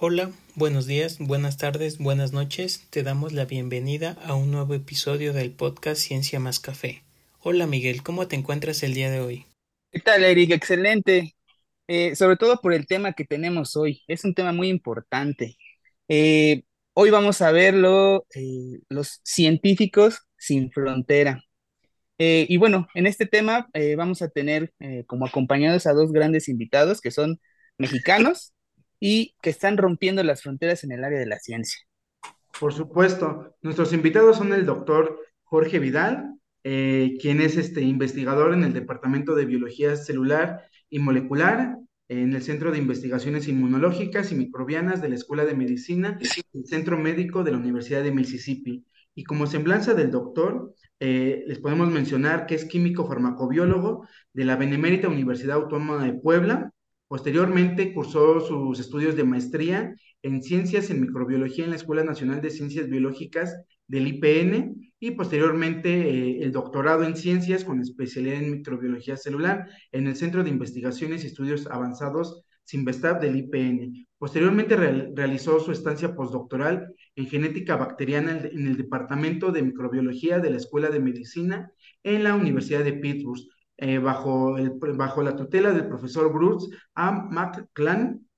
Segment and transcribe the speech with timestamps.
[0.00, 2.86] Hola, buenos días, buenas tardes, buenas noches.
[2.88, 7.02] Te damos la bienvenida a un nuevo episodio del podcast Ciencia más Café.
[7.40, 9.46] Hola Miguel, ¿cómo te encuentras el día de hoy?
[9.90, 10.52] ¿Qué tal, Eric?
[10.52, 11.34] Excelente.
[11.88, 14.04] Eh, sobre todo por el tema que tenemos hoy.
[14.06, 15.56] Es un tema muy importante.
[16.06, 16.62] Eh,
[16.92, 21.42] hoy vamos a verlo, eh, los científicos sin frontera.
[22.18, 24.72] Eh, y bueno, en este tema vamos a tener
[25.08, 27.40] como acompañados a dos grandes invitados que son
[27.78, 28.52] mexicanos
[29.00, 31.78] y que están rompiendo las fronteras en el área de la ciencia.
[32.58, 38.64] Por supuesto, nuestros invitados son el doctor Jorge Vidal, eh, quien es este investigador en
[38.64, 45.02] el Departamento de Biología Celular y Molecular en el Centro de Investigaciones Inmunológicas y Microbianas
[45.02, 46.18] de la Escuela de Medicina
[46.52, 48.84] del Centro Médico de la Universidad de Mississippi.
[49.14, 54.56] Y como semblanza del doctor, eh, les podemos mencionar que es químico farmacobiólogo de la
[54.56, 56.72] Benemérita Universidad Autónoma de Puebla.
[57.08, 62.50] Posteriormente cursó sus estudios de maestría en Ciencias en Microbiología en la Escuela Nacional de
[62.50, 69.16] Ciencias Biológicas del IPN y posteriormente eh, el doctorado en Ciencias con especialidad en Microbiología
[69.16, 74.06] Celular en el Centro de Investigaciones y Estudios Avanzados Simvestab del IPN.
[74.18, 80.50] Posteriormente real, realizó su estancia postdoctoral en genética bacteriana en el Departamento de Microbiología de
[80.50, 83.40] la Escuela de Medicina en la Universidad de Pittsburgh,
[83.78, 87.12] eh, bajo, el, bajo la tutela del profesor Bruce A.
[87.12, 88.28] McClan,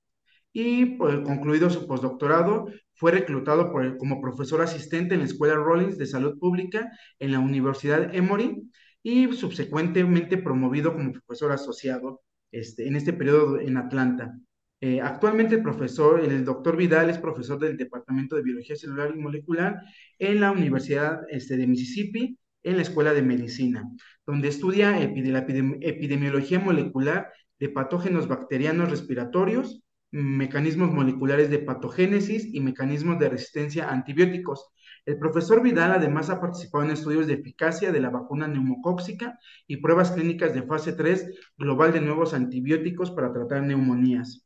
[0.53, 6.05] y pues, concluido su postdoctorado, fue reclutado como profesor asistente en la Escuela Rollins de
[6.05, 8.61] Salud Pública en la Universidad Emory
[9.01, 14.37] y subsecuentemente promovido como profesor asociado este, en este periodo en Atlanta.
[14.81, 19.19] Eh, actualmente el profesor, el doctor Vidal es profesor del Departamento de Biología Celular y
[19.19, 19.79] Molecular
[20.19, 23.89] en la Universidad este, de Mississippi, en la Escuela de Medicina,
[24.25, 33.29] donde estudia epidemiología molecular de patógenos bacterianos respiratorios, mecanismos moleculares de patogénesis y mecanismos de
[33.29, 34.71] resistencia a antibióticos.
[35.05, 39.77] El profesor Vidal además ha participado en estudios de eficacia de la vacuna neumocóxica y
[39.77, 44.45] pruebas clínicas de fase 3 global de nuevos antibióticos para tratar neumonías.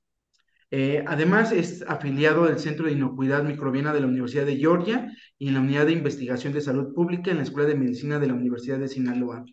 [0.78, 5.47] Eh, además, es afiliado del Centro de Inocuidad Microbiana de la Universidad de Georgia y
[5.47, 8.34] en la Unidad de Investigación de Salud Pública en la Escuela de Medicina de la
[8.34, 9.46] Universidad de Sinaloa.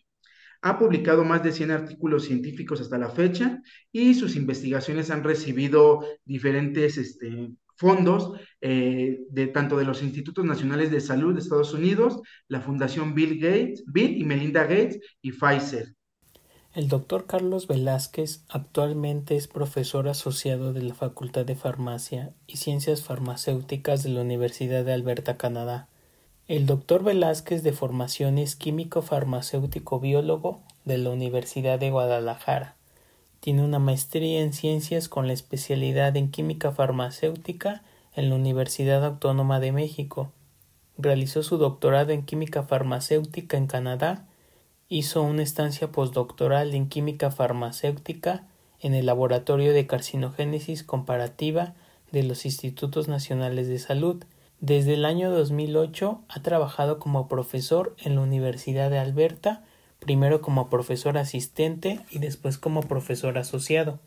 [0.63, 3.63] Ha publicado más de 100 artículos científicos hasta la fecha
[3.93, 10.91] y sus investigaciones han recibido diferentes este, fondos eh, de tanto de los Institutos Nacionales
[10.91, 15.95] de Salud de Estados Unidos, la Fundación Bill Gates, Bill y Melinda Gates y Pfizer.
[16.75, 23.03] El doctor Carlos Velázquez actualmente es profesor asociado de la Facultad de Farmacia y Ciencias
[23.03, 25.89] Farmacéuticas de la Universidad de Alberta, Canadá.
[26.49, 32.75] El doctor Velázquez de formación es químico farmacéutico biólogo de la Universidad de Guadalajara.
[33.41, 37.83] Tiene una maestría en ciencias con la especialidad en química farmacéutica
[38.17, 40.33] en la Universidad Autónoma de México.
[40.97, 44.27] Realizó su doctorado en química farmacéutica en Canadá.
[44.95, 48.45] Hizo una estancia postdoctoral en química farmacéutica
[48.79, 51.73] en el Laboratorio de Carcinogénesis Comparativa
[52.11, 54.23] de los Institutos Nacionales de Salud
[54.61, 59.65] desde el año 2008 ha trabajado como profesor en la Universidad de Alberta,
[59.99, 63.99] primero como profesor asistente y después como profesor asociado.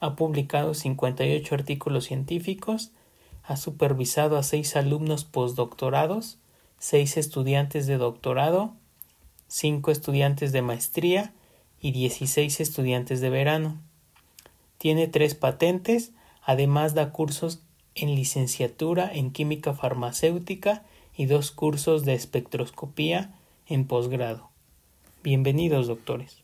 [0.00, 2.92] Ha publicado 58 artículos científicos,
[3.42, 6.38] ha supervisado a seis alumnos postdoctorados,
[6.78, 8.72] seis estudiantes de doctorado,
[9.54, 11.32] cinco estudiantes de maestría
[11.80, 13.80] y 16 estudiantes de verano.
[14.78, 17.62] Tiene tres patentes, además da cursos
[17.94, 20.82] en licenciatura en química farmacéutica
[21.16, 23.30] y dos cursos de espectroscopía
[23.68, 24.50] en posgrado.
[25.22, 26.42] Bienvenidos, doctores.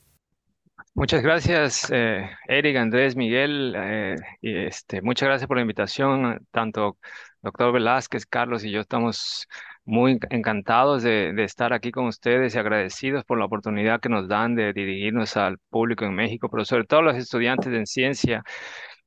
[0.94, 3.74] Muchas gracias, eh, Eric, Andrés, Miguel.
[3.76, 6.46] Eh, y este, muchas gracias por la invitación.
[6.52, 6.96] Tanto
[7.42, 9.48] doctor Velázquez, Carlos y yo estamos
[9.90, 14.54] muy encantados de, estar aquí con ustedes y agradecidos por la oportunidad que nos dan
[14.54, 18.42] de dirigirnos al público en México, pero sobre todo a los estudiantes en ciencia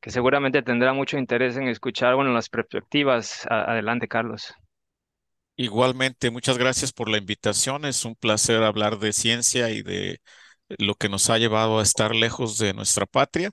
[0.01, 3.47] que seguramente tendrá mucho interés en escuchar, bueno, las perspectivas.
[3.49, 4.53] Adelante, Carlos.
[5.55, 7.85] Igualmente, muchas gracias por la invitación.
[7.85, 10.19] Es un placer hablar de ciencia y de
[10.77, 13.51] lo que nos ha llevado a estar lejos de nuestra patria.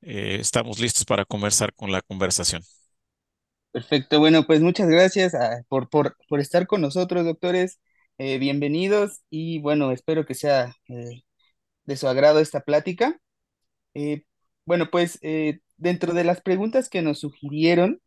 [0.00, 2.62] Eh, estamos listos para conversar con la conversación.
[3.72, 7.80] Perfecto, bueno, pues muchas gracias ah, por, por, por, estar con nosotros, doctores.
[8.18, 11.22] Eh, bienvenidos y bueno, espero que sea eh,
[11.84, 13.20] de su agrado esta plática.
[13.94, 14.24] Eh,
[14.66, 15.20] bueno, pues
[15.76, 18.00] dentro de las preguntas que nos sugirieron,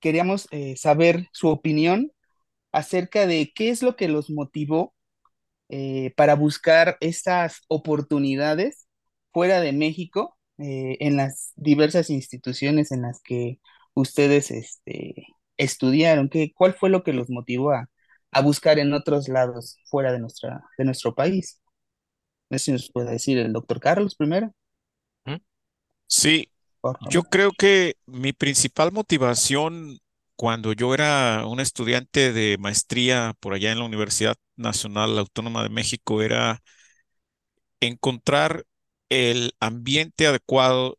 [0.00, 2.12] queríamos saber su opinión
[2.72, 4.94] acerca de qué es lo que los motivó
[6.16, 8.88] para buscar estas oportunidades
[9.32, 13.60] fuera de México eh, en las diversas instituciones en las que
[13.94, 15.26] ustedes este,
[15.56, 16.28] estudiaron?
[16.28, 17.88] ¿Qué, cuál fue lo que los motivó a,
[18.32, 21.60] a buscar en otros lados fuera de, nuestra, de nuestro país?
[22.50, 24.52] No sé si nos puede decir el doctor Carlos primero.
[26.06, 26.50] Sí,
[27.10, 29.98] yo creo que mi principal motivación
[30.36, 35.68] cuando yo era un estudiante de maestría por allá en la Universidad Nacional Autónoma de
[35.68, 36.60] México era
[37.80, 38.64] encontrar
[39.10, 40.98] el ambiente adecuado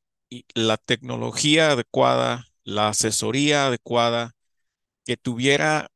[0.56, 4.34] la tecnología adecuada, la asesoría adecuada,
[5.06, 5.92] que tuviera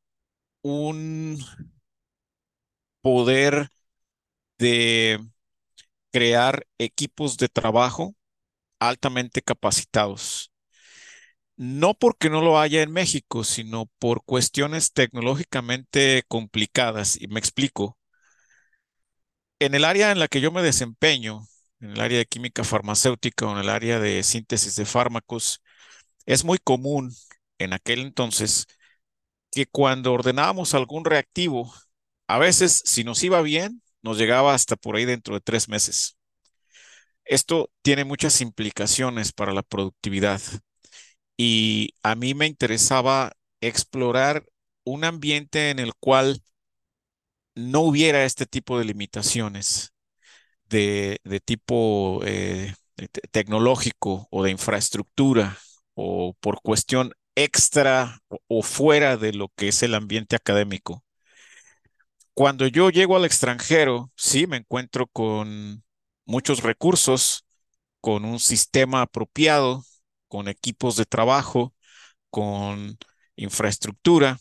[0.64, 1.40] un
[3.02, 3.70] poder
[4.60, 5.20] de
[6.12, 8.16] crear equipos de trabajo
[8.80, 10.52] altamente capacitados.
[11.58, 17.20] No porque no lo haya en México, sino por cuestiones tecnológicamente complicadas.
[17.22, 17.98] Y me explico.
[19.60, 21.46] En el área en la que yo me desempeño,
[21.80, 25.62] en el área de química farmacéutica o en el área de síntesis de fármacos,
[26.26, 27.14] es muy común
[27.60, 28.68] en aquel entonces
[29.52, 31.74] que cuando ordenábamos algún reactivo,
[32.28, 36.18] a veces si nos iba bien, nos llegaba hasta por ahí dentro de tres meses.
[37.26, 40.42] Esto tiene muchas implicaciones para la productividad
[41.38, 44.46] y a mí me interesaba explorar
[44.84, 46.42] un ambiente en el cual
[47.56, 49.95] no hubiera este tipo de limitaciones
[50.70, 52.74] de, tipo eh,
[53.32, 55.58] tecnológico o de infraestructura
[55.94, 61.04] o por cuestión extra o fuera de lo que es el ambiente académico.
[62.34, 65.84] Cuando yo llego al extranjero, sí, me encuentro con
[66.26, 67.46] muchos recursos,
[68.02, 69.84] con un sistema apropiado,
[70.28, 71.74] con equipos de trabajo,
[72.30, 72.98] con
[73.38, 74.40] infraestructura,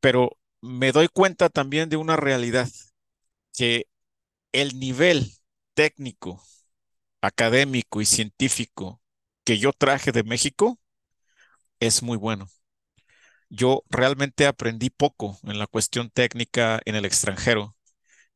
[0.00, 2.68] pero me doy cuenta también de una realidad,
[3.52, 3.86] que
[4.52, 5.32] el nivel
[5.76, 6.42] técnico,
[7.22, 9.02] académico y científico
[9.44, 10.80] que yo traje de México
[11.80, 12.48] es muy bueno.
[13.48, 17.76] Yo realmente aprendí poco en la cuestión técnica en el extranjero,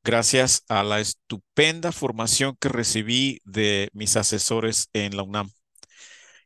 [0.04, 5.50] gracias a la estupenda formación que recibí de mis asesores en la UNAM.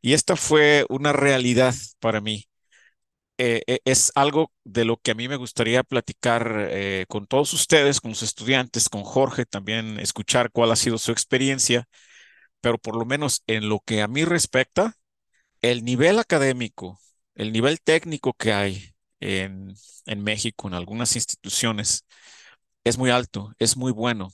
[0.01, 2.47] Y esta fue una realidad para mí.
[3.37, 7.51] Eh, eh, es algo de lo que a mí me gustaría platicar eh, con todos
[7.53, 11.85] ustedes, con los estudiantes, con Jorge, también escuchar cuál ha sido su experiencia,
[12.61, 14.95] pero por lo menos en lo que a mí respecta,
[15.61, 16.99] el nivel académico,
[17.35, 18.91] el nivel técnico que hay
[19.21, 19.75] en,
[20.07, 22.05] en México, en algunas instituciones,
[22.85, 24.29] es muy alto, es muy bueno.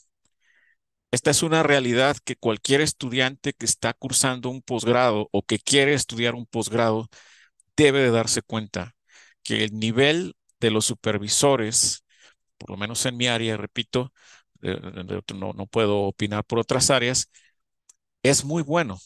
[1.11, 5.93] Esta es una realidad que cualquier estudiante que está cursando un posgrado o que quiere
[5.93, 7.07] estudiar un posgrado
[7.77, 8.95] debe de darse cuenta
[9.43, 12.03] que el nivel de los supervisores,
[12.57, 14.13] por lo menos en mi área, repito,
[15.35, 17.29] no, no puedo opinar por otras áreas,
[18.23, 18.99] es muy bueno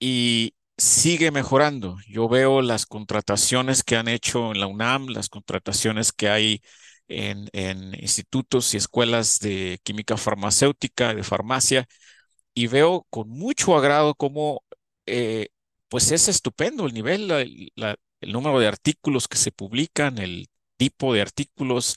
[0.00, 1.98] y sigue mejorando.
[2.08, 6.62] Yo veo las contrataciones que han hecho en la UNAM, las contrataciones que hay
[7.08, 11.86] en, en institutos y escuelas de química farmacéutica, de farmacia,
[12.54, 14.62] y veo con mucho agrado cómo
[15.06, 15.48] eh,
[15.88, 21.22] pues es estupendo el nivel, el número de artículos que se publican, el tipo de
[21.22, 21.96] artículos,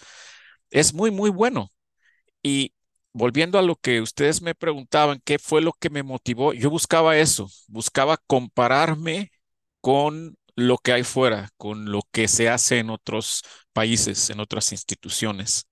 [0.72, 1.70] es muy, muy bueno.
[2.44, 2.74] Y
[3.14, 6.54] volviendo a lo que ustedes me preguntaban, ¿qué fue lo que me motivó?
[6.54, 9.32] Yo buscaba eso, buscaba compararme
[9.82, 13.44] con lo que hay fuera, con lo que se hace en otros
[13.74, 15.68] países, en otras instituciones.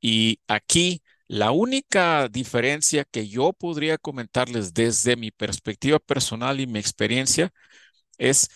[0.00, 6.78] Y aquí la única diferencia que yo podría comentarles desde mi perspectiva personal y mi
[6.80, 7.52] experiencia
[8.18, 8.48] es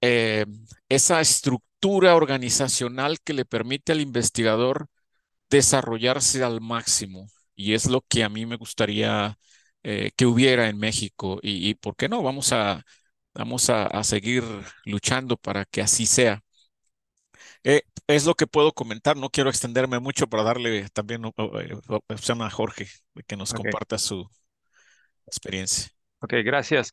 [0.00, 0.46] eh,
[0.88, 4.88] esa estructura organizacional que le permite al investigador
[5.50, 7.28] desarrollarse al máximo.
[7.56, 9.38] Y es lo que a mí me gustaría
[9.82, 11.38] eh, que hubiera en México.
[11.42, 12.22] Y, ¿por qué no?
[12.22, 12.84] Vamos a,
[13.34, 14.44] vamos a seguir
[14.86, 16.42] luchando para que así sea.
[17.64, 19.16] Eh, es lo que puedo comentar.
[19.16, 22.86] No quiero extenderme mucho para darle también o- o- eh, opción a Jorge
[23.26, 24.28] que nos Ok, comparta su
[25.26, 25.88] experiencia.
[26.20, 26.90] ok, gracias.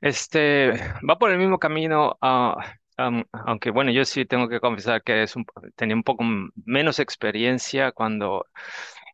[0.00, 0.72] Este
[1.08, 2.56] va por el mismo camino, ah,
[2.96, 6.24] am- aunque bueno, yo sí tengo que confesar que es un, tenía un poco
[6.64, 8.46] menos experiencia cuando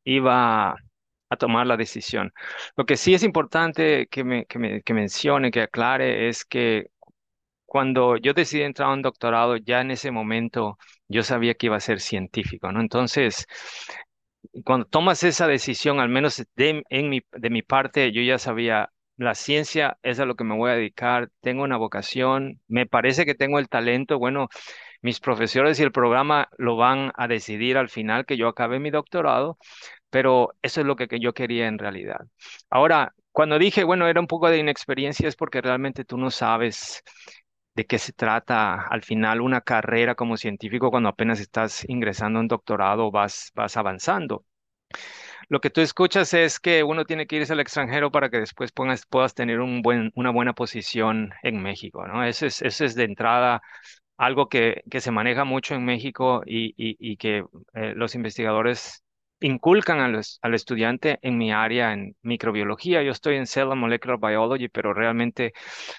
[0.05, 0.73] iba
[1.31, 2.33] a tomar la decisión.
[2.77, 6.89] Lo que sí es importante que me, que me, que mencione, que aclare, es que
[7.67, 10.79] cuando yo decidí entrar a un doctorado, ya en ese momento
[11.13, 12.81] yo sabía que iba a ser científico, ¿no?
[12.81, 13.47] Entonces,
[14.65, 19.99] cuando tomas esa decisión, al menos de, en mi, parte, yo ya sabía, la ciencia
[20.03, 23.59] es a lo que me voy a dedicar, tengo una vocación, me parece que tengo
[23.59, 24.49] el talento, bueno,
[25.01, 28.91] mis profesores y el programa lo van a decidir al final que yo acabe mi
[28.91, 29.59] doctorado,
[30.11, 32.21] pero eso es lo que yo quería en realidad.
[32.71, 37.03] Ahora, cuando dije, bueno, era un poco de inexperiencia es porque realmente tú no sabes
[37.75, 42.43] de qué se trata al final una carrera como científico cuando apenas estás ingresando a
[42.43, 44.45] un doctorado, vas, vas avanzando.
[45.49, 48.73] Lo que tú escuchas es que uno tiene que irse al extranjero para que después
[48.73, 52.25] puedas tener una buena posición en México, ¿no?
[52.25, 53.63] Eso es, eso es de entrada
[54.17, 59.03] algo que, que se maneja mucho en México y, y, que eh, los investigadores
[59.43, 63.03] inculcan al estudiante en mi área en microbiología.
[63.03, 65.53] Yo estoy en Cell Molecular Biology, pero realmente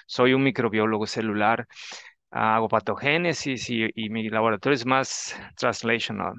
[0.06, 1.66] soy un microbiólogo celular.
[2.30, 6.34] Hago patogénesis y, y mi laboratorio es más translational.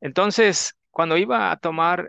[0.00, 2.08] Entonces, cuando iba a tomar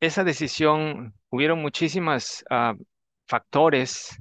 [0.00, 2.74] esa decisión, hubieron muchísimos ah,
[3.26, 4.18] factores,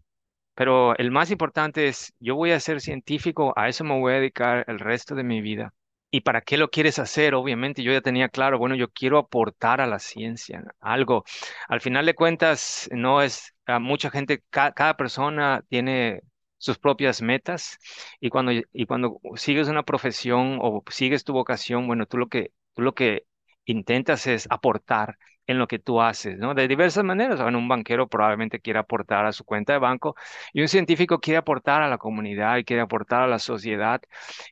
[0.56, 4.18] pero el más importante es, yo voy a ser científico, a eso me voy a
[4.18, 5.74] dedicar el resto de mi vida.
[6.16, 7.36] ¿Y para qué lo quieres hacer?
[7.36, 11.26] Obviamente yo ya tenía claro, bueno, yo quiero aportar a la ciencia algo.
[11.68, 16.22] Al final de cuentas, no es, a mucha gente, cada persona tiene
[16.58, 17.78] sus propias metas
[18.22, 22.54] y cuando, y cuando sigues una profesión o sigues tu vocación, bueno, tú lo que,
[22.76, 23.26] tú lo que
[23.66, 26.54] intentas es aportar en lo que tú haces, ¿no?
[26.54, 27.40] De diversas maneras.
[27.40, 30.16] Un banquero probablemente quiere aportar a su cuenta de banco
[30.54, 34.02] y un científico quiere aportar a la comunidad y quiere aportar a la sociedad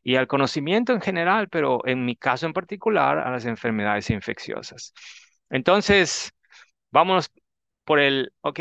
[0.03, 4.93] y al conocimiento en general, pero en mi caso en particular a las enfermedades infecciosas.
[5.49, 6.33] Entonces,
[6.91, 7.31] vamos
[7.85, 8.59] por el, ok,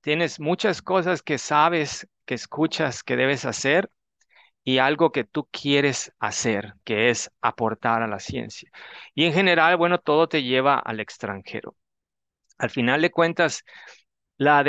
[0.00, 3.90] tienes muchas cosas que sabes, que escuchas, que debes hacer
[4.64, 8.70] y algo que tú quieres hacer, que es aportar a la ciencia.
[9.14, 11.76] Y en general, bueno, todo te lleva al extranjero.
[12.58, 13.64] Al final de cuentas,
[14.38, 14.64] la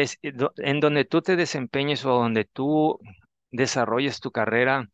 [0.58, 3.00] en donde tú te desempeñes o donde tú
[3.52, 4.90] desarrolles tu carrera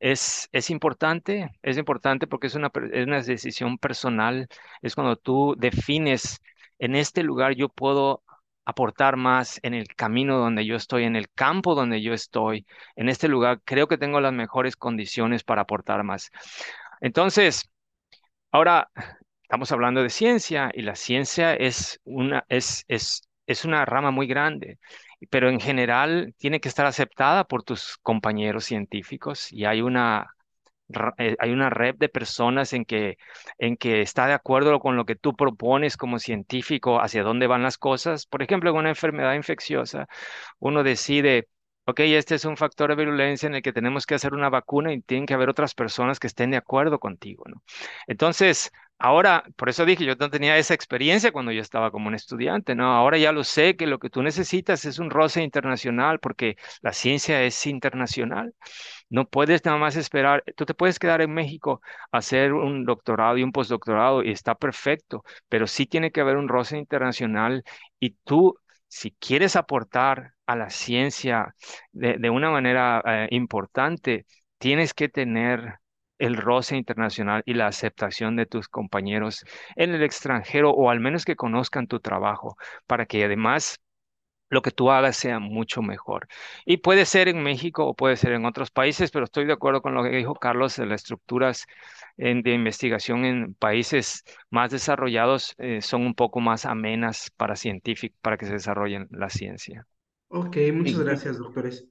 [0.00, 4.48] es, es importante, es importante porque es una, es una decisión personal,
[4.82, 6.40] es cuando tú defines,
[6.78, 8.22] en este lugar yo puedo
[8.68, 13.08] aportar más en el camino donde yo estoy, en el campo donde yo estoy, en
[13.08, 16.30] este lugar, creo que tengo las mejores condiciones para aportar más.
[17.00, 17.70] Entonces,
[18.52, 18.90] ahora
[19.42, 24.26] estamos hablando de ciencia y la ciencia es una, es, es, es una rama muy
[24.26, 24.78] grande,
[25.30, 30.28] pero en general tiene que estar aceptada por tus compañeros científicos y hay una
[31.38, 33.18] hay una red de personas en que,
[33.58, 37.62] en que está de acuerdo con lo que tú propones como científico, hacia dónde van
[37.62, 38.26] las cosas.
[38.26, 40.08] Por ejemplo, en una enfermedad infecciosa,
[40.58, 41.48] uno decide,
[41.88, 44.92] ok, este es un factor de virulencia en el que tenemos que hacer una vacuna
[44.92, 47.62] y tienen que haber otras personas que estén de acuerdo contigo, ¿no?
[48.06, 52.16] Entonces, Ahora, por eso dije, yo no tenía esa experiencia cuando yo estaba como un
[52.16, 52.92] estudiante, ¿no?
[52.92, 56.92] Ahora ya lo sé que lo que tú necesitas es un roce internacional porque la
[56.92, 58.54] ciencia es internacional.
[59.08, 61.80] No puedes nada más esperar, tú te puedes quedar en México
[62.12, 66.36] a hacer un doctorado y un postdoctorado y está perfecto, pero sí tiene que haber
[66.36, 67.62] un roce internacional
[68.00, 71.54] y tú, si quieres aportar a la ciencia
[71.92, 74.26] de, una manera eh, importante,
[74.58, 75.74] tienes que tener
[76.18, 79.44] el roce internacional y la aceptación de tus compañeros
[79.76, 83.78] en el extranjero o al menos que conozcan tu trabajo para que además
[84.50, 86.28] lo que tú hagas sea mucho mejor.
[86.64, 89.82] Y puede ser en México o puede ser en otros países, pero estoy de acuerdo
[89.82, 91.66] con lo que dijo Carlos de las estructuras
[92.16, 98.38] de investigación en países más desarrollados eh, son un poco más amenas para científicos, para
[98.38, 99.86] que se desarrollen la ciencia.
[100.28, 101.88] Ok, muchas gracias, doctores.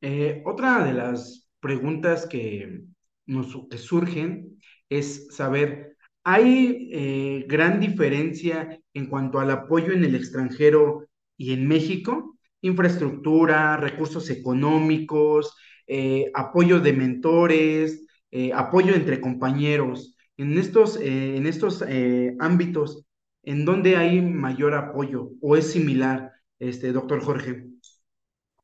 [0.00, 2.84] Eh, otra de las preguntas que
[3.26, 10.14] nos que surgen es saber, ¿hay eh, gran diferencia en cuanto al apoyo en el
[10.14, 12.36] extranjero y en México?
[12.60, 15.56] Infraestructura, recursos económicos,
[15.86, 20.16] eh, apoyo de mentores, eh, apoyo entre compañeros.
[20.36, 21.84] En estos, en estos
[22.38, 23.04] ámbitos,
[23.42, 27.69] ¿en dónde hay mayor apoyo o es similar, este, doctor Jorge?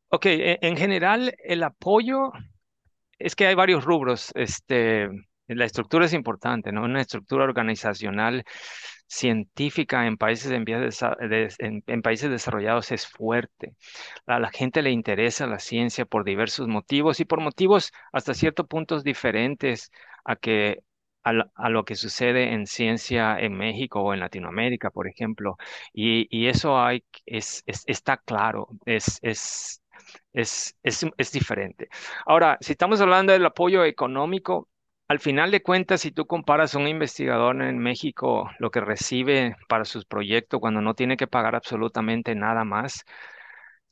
[0.08, 2.32] Ok, e, en general el apoyo
[3.18, 4.32] es que hay varios rubros.
[4.34, 5.08] Este,
[5.48, 6.84] la estructura es importante, ¿no?
[6.84, 8.44] Una estructura organizacional
[9.08, 13.74] científica en países, en, países desarrollados es fuerte.
[14.26, 18.66] A la gente le interesa la ciencia por diversos motivos y por motivos hasta ciertos
[18.66, 19.90] puntos diferentes
[20.24, 20.80] a que
[21.22, 25.56] a, lo que sucede en ciencia en México o en Latinoamérica, por ejemplo.
[25.92, 29.82] Y, eso hay, es, está claro, es, es
[30.32, 31.88] es, es, diferente.
[32.26, 34.68] Ahora, si estamos hablando del apoyo económico,
[35.08, 39.56] al final de cuentas, si tú comparas a un investigador en México lo que recibe
[39.68, 43.04] para sus proyectos cuando no tiene que pagar absolutamente nada más,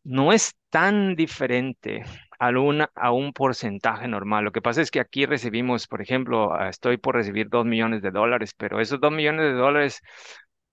[0.02, 2.04] no es tan diferente
[2.38, 2.50] a,
[2.94, 4.44] a un porcentaje normal.
[4.44, 8.10] Lo que pasa es que aquí recibimos, por ejemplo, estoy por recibir dos millones de
[8.10, 10.00] dólares, pero esos dos millones de dólares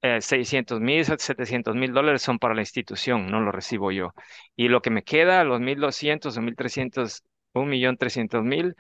[0.01, 4.13] 600 mil, 700 mil dólares son para la institución, no lo recibo yo.
[4.55, 8.75] Y lo que me queda, los 1.200 o 1.300, 1.300.000,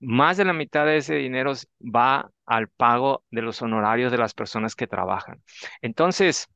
[0.00, 4.34] más de la mitad de ese dinero va al pago de los honorarios de las
[4.34, 5.42] personas que trabajan.
[5.82, 6.48] Entonces,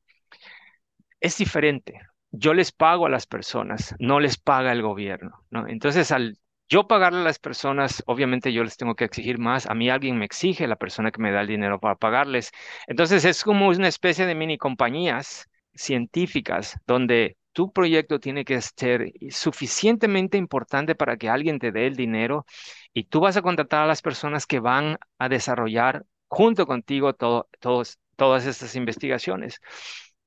[1.19, 2.01] es diferente.
[2.31, 5.67] Yo les pago a las personas, no les paga el gobierno, ¿no?
[5.67, 6.37] Entonces, al
[6.71, 9.67] yo pagarle a las personas, obviamente yo les tengo que exigir más.
[9.67, 12.51] A mí alguien me exige, la persona que me da el dinero para pagarles.
[12.87, 19.11] Entonces es como una especie de mini compañías científicas donde tu proyecto tiene que ser
[19.31, 22.45] suficientemente importante para que alguien te dé el dinero
[22.93, 28.45] y tú vas a contratar a las personas que van a desarrollar junto contigo todas
[28.45, 29.59] estas investigaciones.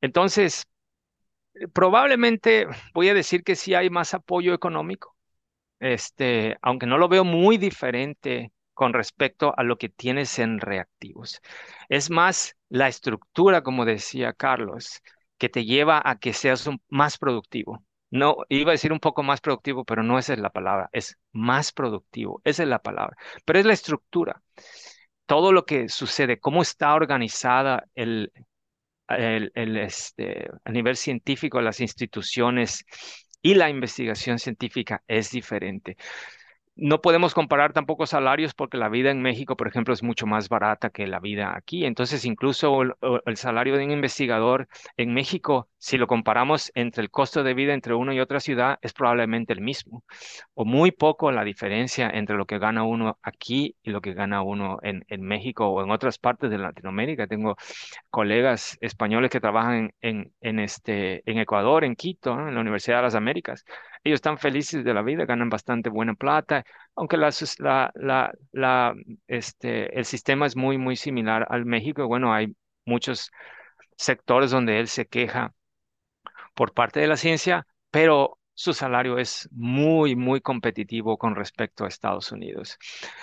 [0.03, 0.67] Entonces,
[1.73, 5.13] probablemente voy a decir que sí hay más apoyo económico,
[5.85, 11.41] este, aunque no lo veo muy diferente con respecto a lo que tienes en reactivos.
[11.88, 15.03] Es más la estructura, como decía Carlos,
[15.38, 17.85] que te lleva a que seas más productivo.
[18.11, 21.19] No, iba a decir un poco más productivo, pero no esa es la palabra, es
[21.33, 24.41] más productivo, esa es la palabra, pero es la estructura.
[25.26, 28.33] Todo lo que sucede, cómo está organizada el,
[29.09, 32.85] el, este, a nivel científico, las instituciones,
[33.45, 35.99] y la investigación científica es diferente.
[36.76, 40.49] No podemos comparar tampoco salarios porque la vida en México, por ejemplo, es mucho más
[40.49, 41.85] barata que la vida aquí.
[41.85, 44.66] Entonces, incluso el, salario de un investigador
[44.97, 48.78] en México, si lo comparamos entre el costo de vida entre una y otra ciudad,
[48.83, 50.02] es probablemente el mismo.
[50.54, 54.43] O muy poco la diferencia entre lo que gana uno aquí y lo que gana
[54.43, 57.28] uno en, México o en otras partes de Latinoamérica.
[57.28, 57.57] Tengo
[58.11, 63.14] colegas españoles que trabajan en, este, en Ecuador, en Quito, en la Universidad de las
[63.14, 63.64] Américas.
[64.05, 67.17] Ellos están felices de la vida, ganan bastante buena plata, aunque
[69.27, 72.07] este, el sistema es muy, muy similar al México.
[72.07, 73.31] Bueno, hay muchos
[73.97, 75.55] sectores donde él se queja
[76.55, 81.89] por parte de la ciencia, pero su salario es muy, muy competitivo con respecto a
[81.89, 82.79] Estados Unidos.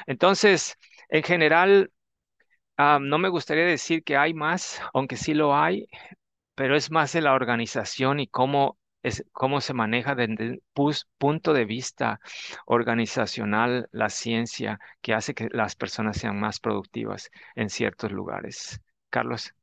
[0.07, 0.77] Entonces,
[1.09, 1.91] en general,
[2.77, 5.87] no me gustaría decir que hay más, aunque sí lo hay,
[6.55, 10.63] pero es más de la organización y cómo, es, cómo se maneja desde el
[11.17, 12.19] punto de vista
[12.65, 18.81] organizacional la ciencia que hace que las personas sean más productivas en ciertos lugares.
[19.09, 19.53] Carlos.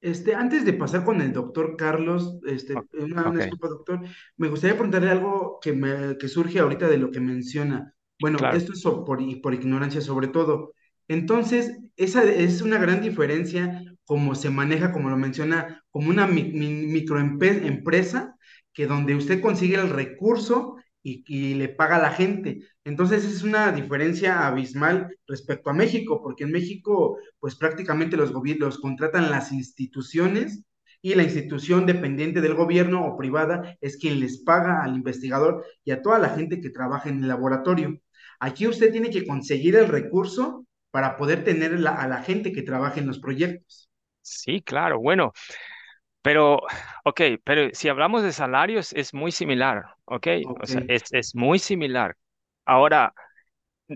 [0.00, 4.00] Este, antes de pasar con el doctor Carlos, este, una, disculpa, doctor,
[4.36, 7.94] me gustaría preguntarle algo que, me, que surge ahorita de lo que menciona.
[8.20, 10.74] Bueno, esto es por, por ignorancia sobre todo.
[11.08, 18.36] Entonces, esa es una gran diferencia como se maneja, como lo menciona, como una microempresa,
[18.72, 22.60] que donde usted consigue el recurso y, le paga a la gente.
[22.84, 28.78] Entonces es una diferencia abismal respecto a México, porque en México pues prácticamente los gobiernos
[28.78, 30.64] contratan las instituciones
[31.00, 35.90] y la institución dependiente del gobierno o privada es quien les paga al investigador y
[35.90, 37.98] a toda la gente que trabaja en el laboratorio.
[38.38, 43.00] Aquí usted tiene que conseguir el recurso para poder tener a la gente que trabaja
[43.00, 43.88] en los proyectos.
[44.20, 45.00] Sí, claro.
[45.00, 45.32] Bueno,
[46.22, 46.60] pero,
[47.04, 50.26] ok, pero si hablamos de salarios es muy similar, ok,
[50.60, 52.16] o sea, es, es muy similar.
[52.64, 53.14] Ahora,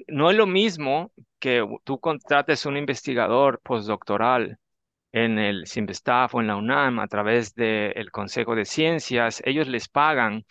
[0.08, 4.58] no es lo mismo que tú contrates un investigador postdoctoral
[5.12, 9.88] en el CIMBESTAF o en la UNAM a través del Consejo de Ciencias, ellos les
[9.88, 10.44] pagan.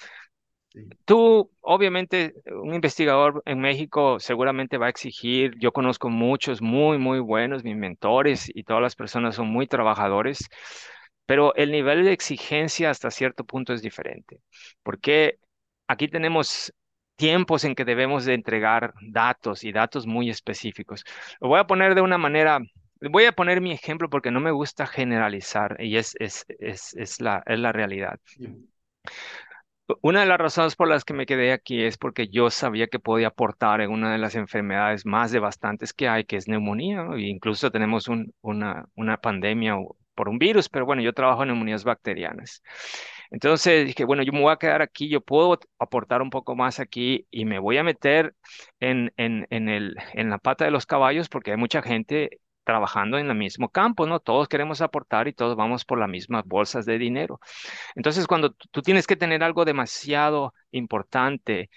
[1.06, 7.20] Tú, obviamente, un investigador en México seguramente va a exigir, yo conozco muchos muy, muy
[7.20, 10.50] buenos, mis mentores y todas las personas son muy trabajadores
[11.26, 14.40] pero el nivel de exigencia hasta cierto punto es diferente,
[14.84, 15.40] porque
[15.88, 16.74] aquí tenemos
[17.16, 21.04] tiempos en que debemos de entregar datos y datos muy específicos.
[21.40, 22.60] Lo voy a poner de una manera,
[23.02, 27.22] voy a poner mi ejemplo porque no me gusta generalizar y es, es, es, es
[27.22, 28.20] la, es la realidad.
[30.02, 32.98] Una de las razones por las que me quedé aquí es porque yo sabía que
[33.00, 37.22] podía aportar en una de las enfermedades más devastantes que hay, que es neumonía, e
[37.22, 39.76] incluso tenemos un, una, una pandemia
[40.15, 42.63] por un virus, pero bueno, yo trabajo en neumonías bacterianas.
[43.32, 46.80] Entonces dije, bueno, yo me voy a quedar aquí, yo puedo aportar un poco más
[46.80, 48.36] aquí y me voy a meter
[48.80, 53.17] en, en, en, el, en la pata de los caballos porque hay mucha gente trabajando
[53.19, 54.19] en el mismo campo, ¿no?
[54.19, 57.39] Todos queremos aportar y todos vamos por las mismas bolsas de dinero.
[57.95, 61.69] Entonces, cuando tú tienes que tener algo demasiado importante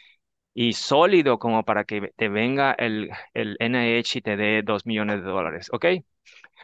[0.54, 5.22] y sólido como para que te venga el, el NIH y te dé dos millones
[5.22, 5.86] de dólares, ¿ok?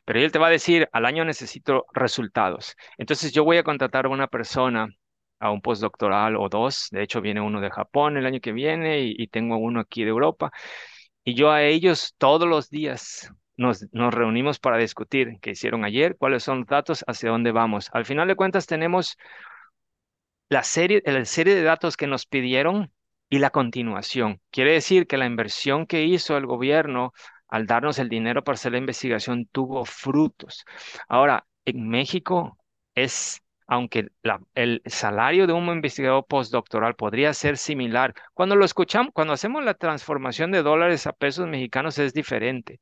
[0.05, 2.77] Pero él te va a decir, al año necesito resultados.
[2.99, 4.89] Entonces yo voy a contratar a una persona
[5.39, 6.89] a un postdoctoral o dos.
[6.91, 10.11] De hecho, viene uno de Japón el año que viene y, tengo uno aquí de
[10.11, 10.51] Europa.
[11.25, 16.17] Y yo a ellos todos los días nos, nos reunimos para discutir qué hicieron ayer,
[16.19, 17.91] cuáles son los datos, hacia dónde vamos.
[17.93, 19.17] Al final de cuentas tenemos
[20.49, 22.93] la serie, la serie de datos que nos pidieron
[23.29, 24.41] y la continuación.
[24.51, 27.13] Quiere decir que la inversión que hizo el gobierno
[27.49, 30.65] al darnos el dinero para hacer la investigación tuvo frutos.
[31.09, 32.59] Ahora, en México
[32.95, 34.09] es, aunque
[34.55, 39.75] el salario de un investigador postdoctoral podría ser similar, cuando lo escuchamos, cuando hacemos la
[39.75, 42.81] transformación de dólares a pesos mexicanos es diferente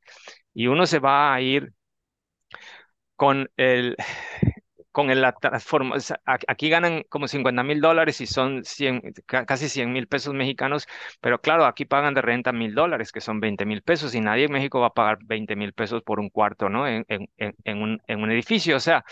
[0.55, 1.73] y uno se va a ir
[3.17, 3.97] con el,
[4.93, 10.07] con la transformación, aquí ganan como 50 mil dólares y son 100, casi 100 mil
[10.07, 10.87] pesos mexicanos,
[11.21, 14.45] pero claro, aquí pagan de renta mil dólares, que son 20 mil pesos, y nadie
[14.45, 16.87] en México va a pagar 20 mil pesos por un cuarto, ¿no?
[16.87, 19.05] En, en, en, un, en un edificio, o sea,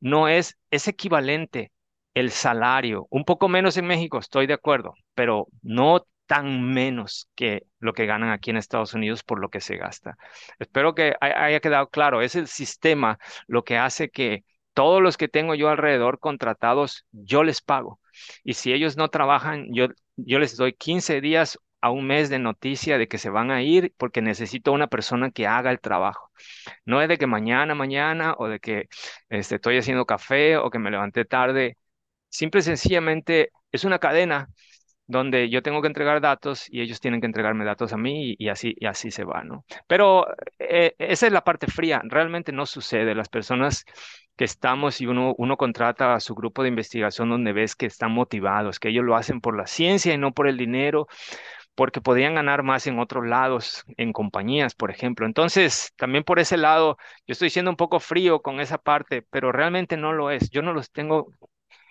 [0.00, 1.72] no es, es equivalente
[2.14, 7.62] el salario, un poco menos en México, estoy de acuerdo, pero no tan menos que
[7.78, 10.16] lo que ganan aquí en Estados Unidos por lo que se gasta.
[10.58, 14.44] Espero que haya quedado claro, es el sistema lo que hace que
[14.78, 18.00] todos los que tengo yo alrededor contratados, yo les pago.
[18.44, 22.96] Y si ellos no trabajan, yo, les doy 15 días a un mes de noticia
[22.96, 26.30] de que se van a ir porque necesito una persona que haga el trabajo.
[26.84, 28.88] No es de que mañana, mañana, o de que
[29.30, 31.76] este, estoy haciendo café o que me levanté tarde.
[32.28, 34.48] Simple y sencillamente es una cadena
[35.08, 38.48] donde yo tengo que entregar datos y ellos tienen que entregarme datos a mí y,
[38.50, 39.64] así, y así se va, ¿no?
[39.86, 40.26] Pero
[40.58, 43.14] eh, esa es la parte fría, realmente no sucede.
[43.14, 43.84] Las personas
[44.36, 48.12] que estamos y uno, uno contrata a su grupo de investigación donde ves que están
[48.12, 51.08] motivados, que ellos lo hacen por la ciencia y no por el dinero,
[51.74, 55.26] porque podrían ganar más en otros lados, en compañías, por ejemplo.
[55.26, 59.52] Entonces, también por ese lado, yo estoy siendo un poco frío con esa parte, pero
[59.52, 60.50] realmente no lo es.
[60.50, 61.32] Yo no los tengo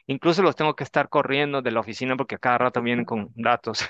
[0.07, 3.85] Incluso los tengo que estar corriendo de la oficina porque cada rato vienen con datos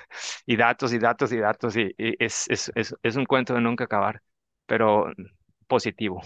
[0.45, 3.85] y datos y datos y datos y, es, es, es, es, un cuento de nunca
[3.85, 4.21] acabar,
[4.65, 5.11] pero
[5.67, 6.21] positivo.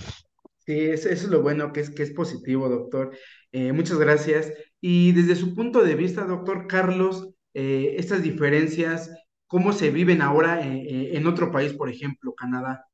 [0.60, 3.12] Sí, eso, es lo bueno, que es, que es positivo, doctor.
[3.52, 4.54] Eh, muchas gracias.
[4.80, 9.12] Y desde su punto de vista, doctor Carlos, eh, estas diferencias,
[9.48, 12.86] ¿cómo se viven ahora eh, en otro país, por ejemplo, Canadá?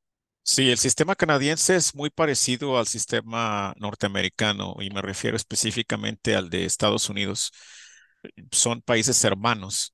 [0.49, 6.49] Sí, el sistema canadiense es muy parecido al sistema norteamericano y me refiero específicamente al
[6.49, 7.51] de Estados Unidos.
[8.51, 9.93] Son países hermanos.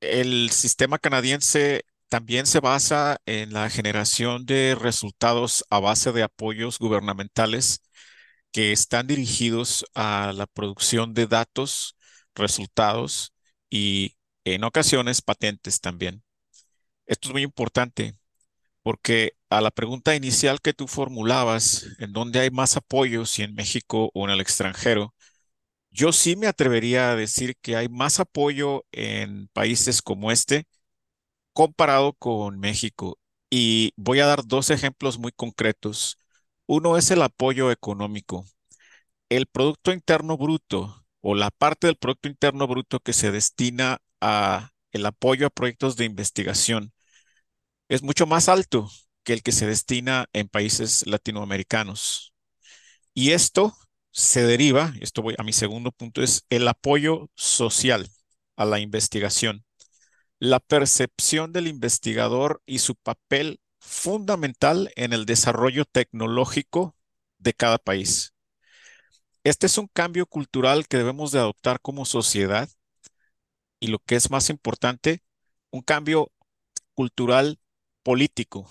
[0.00, 6.78] El sistema canadiense también se basa en la generación de resultados a base de apoyos
[6.78, 7.82] gubernamentales
[8.52, 11.96] que están dirigidos a la producción de datos,
[12.34, 13.34] resultados
[13.70, 16.22] y en ocasiones patentes también.
[17.06, 18.16] Esto es muy importante
[18.88, 23.52] porque a la pregunta inicial que tú formulabas, en dónde hay más apoyo, si en
[23.54, 25.14] México o en el extranjero,
[25.90, 30.66] yo sí me atrevería a decir que hay más apoyo en países como este
[31.52, 33.18] comparado con México.
[33.50, 36.18] Y voy a dar dos ejemplos muy concretos.
[36.66, 38.46] Uno es el apoyo económico.
[39.28, 44.70] El Producto Interno Bruto o la parte del Producto Interno Bruto que se destina a
[44.92, 46.94] el apoyo a proyectos de investigación
[47.88, 48.90] es mucho más alto
[49.24, 52.32] que el que se destina en países latinoamericanos.
[53.14, 53.76] Y esto
[54.12, 58.08] se deriva, esto voy a mi segundo punto, es el apoyo social
[58.56, 59.64] a la investigación,
[60.38, 66.96] la percepción del investigador y su papel fundamental en el desarrollo tecnológico
[67.38, 68.34] de cada país.
[69.44, 72.68] Este es un cambio cultural que debemos de adoptar como sociedad
[73.80, 75.22] y lo que es más importante,
[75.70, 76.32] un cambio
[76.94, 77.58] cultural
[78.08, 78.66] político.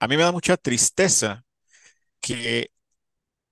[0.00, 1.44] A mí me da mucha tristeza
[2.20, 2.70] que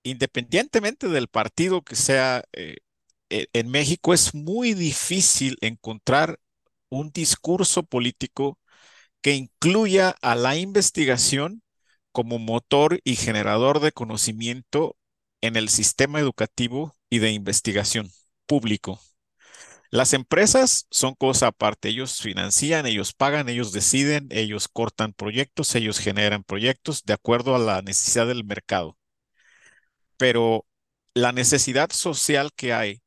[0.03, 2.77] independientemente del partido que sea, eh,
[3.29, 6.39] e, en México es muy difícil encontrar
[6.89, 8.59] un discurso político
[9.21, 11.63] que incluya a la investigación
[12.13, 14.97] como motor y generador de conocimiento
[15.41, 18.09] en el sistema educativo y de investigación
[18.47, 18.99] público.
[19.95, 21.87] Las empresas son cosa aparte.
[21.87, 27.59] Ellos financian, ellos pagan, ellos deciden, ellos cortan proyectos, ellos generan proyectos de acuerdo a
[27.59, 28.97] la necesidad del mercado.
[30.17, 30.65] Pero
[31.13, 33.03] la necesidad social que hay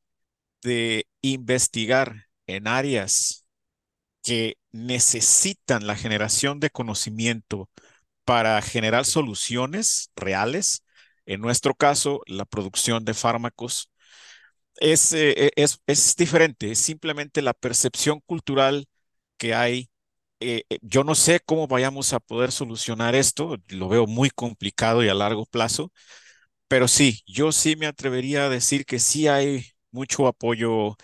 [0.63, 3.45] de investigar en áreas
[4.23, 7.69] que necesitan la generación de conocimiento
[8.25, 10.85] para generar soluciones reales,
[11.27, 13.91] en nuestro caso, la producción de fármacos,
[14.79, 18.87] es, eh, es, es diferente, es simplemente la percepción cultural
[19.39, 19.91] que hay.
[20.41, 25.05] Eh, eh, yo no sé cómo vayamos a poder solucionar esto, lo veo muy complicado
[25.05, 25.93] y a largo plazo,
[26.69, 30.97] pero sí, yo sí me atrevería a decir que sí hay mucho apoyo,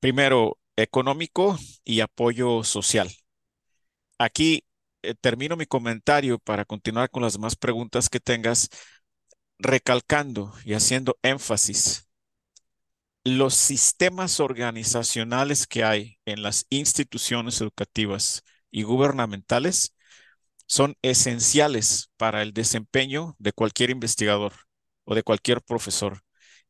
[0.00, 3.10] primero económico y apoyo social.
[4.18, 4.64] Aquí
[5.20, 8.68] termino mi comentario para continuar con las demás preguntas que tengas,
[9.58, 12.03] recalcando y haciendo énfasis.
[13.24, 19.94] Los sistemas organizacionales que hay en las instituciones educativas y gubernamentales
[20.66, 24.52] son esenciales para el desempeño de cualquier investigador
[25.04, 26.20] o de cualquier profesor.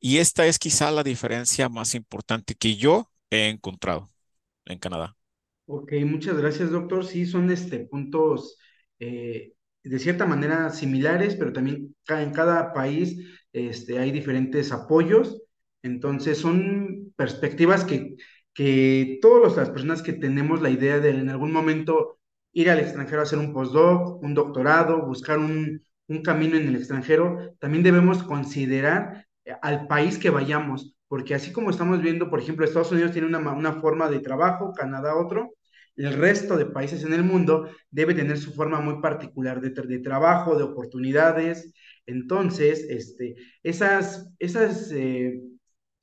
[0.00, 4.10] Y esta es quizá la diferencia más importante que yo he encontrado
[4.66, 5.16] en Canadá.
[5.66, 7.04] Ok, muchas gracias, doctor.
[7.06, 8.58] Sí, son este, puntos
[8.98, 13.18] eh, de cierta manera similares, pero también en cada país
[13.52, 15.43] este, hay diferentes apoyos.
[15.84, 18.16] Entonces, son perspectivas que,
[18.54, 22.18] que todas las personas que tenemos la idea de en algún momento
[22.52, 26.76] ir al extranjero a hacer un postdoc, un doctorado, buscar un, un camino en el
[26.76, 29.26] extranjero, también debemos considerar
[29.62, 33.38] al país que vayamos, porque así como estamos viendo, por ejemplo, Estados Unidos tiene una,
[33.52, 35.52] una forma de trabajo, Canadá otro,
[35.96, 39.98] el resto de países en el mundo debe tener su forma muy particular de, de
[40.00, 41.72] trabajo, de oportunidades.
[42.06, 45.40] Entonces, este, esas, esas eh,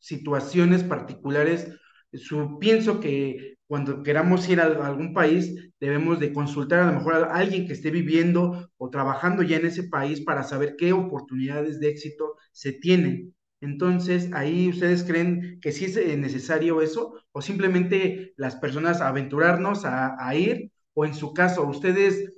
[0.01, 1.71] situaciones particulares,
[2.13, 7.13] su, pienso que cuando queramos ir a, algún país, debemos de consultar a lo mejor
[7.15, 11.79] a alguien que esté viviendo o trabajando ya en ese país para saber qué oportunidades
[11.79, 13.33] de éxito se tienen.
[13.61, 19.85] Entonces, ahí ustedes creen que sí es eh, necesario eso o simplemente las personas aventurarnos
[19.85, 22.33] a, ir o en su caso, ustedes,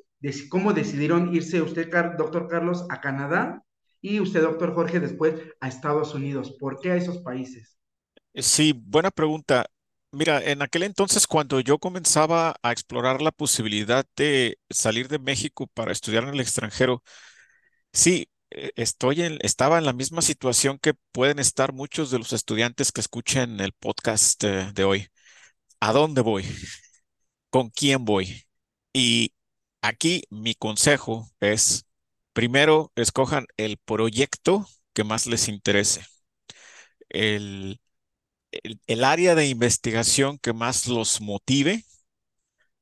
[0.50, 3.64] ¿cómo decidieron irse usted, doctor Carlos, a Canadá
[4.04, 6.52] y usted, doctor Jorge, después a Estados Unidos?
[6.60, 7.80] ¿Por qué a esos países?
[8.36, 9.68] Sí, buena pregunta.
[10.12, 15.68] Mira, en aquel entonces cuando yo comenzaba a explorar la posibilidad de salir de México
[15.74, 17.04] para estudiar en el extranjero,
[17.94, 22.34] sí, eh, estoy en, estaba en la misma situación que pueden estar muchos de los
[22.34, 25.08] estudiantes que escuchen el podcast eh, de hoy.
[25.80, 26.46] ¿A dónde voy?
[27.50, 28.44] ¿Con quién voy?
[28.94, 29.34] Y
[29.82, 31.86] aquí mi consejo es,
[32.34, 36.06] primero, escojan el proyecto que más les interese.
[37.10, 37.80] El,
[38.88, 41.86] el, área de investigación que más los motive,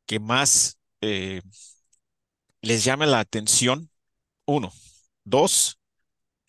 [0.06, 1.42] que más eh,
[2.62, 3.90] les llame la atención,
[4.46, 4.72] uno.
[5.24, 5.80] Dos,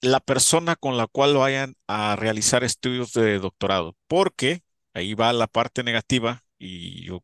[0.00, 4.62] la persona con la cual vayan a realizar estudios de doctorado, porque
[4.94, 7.22] ahí va la parte negativa y yo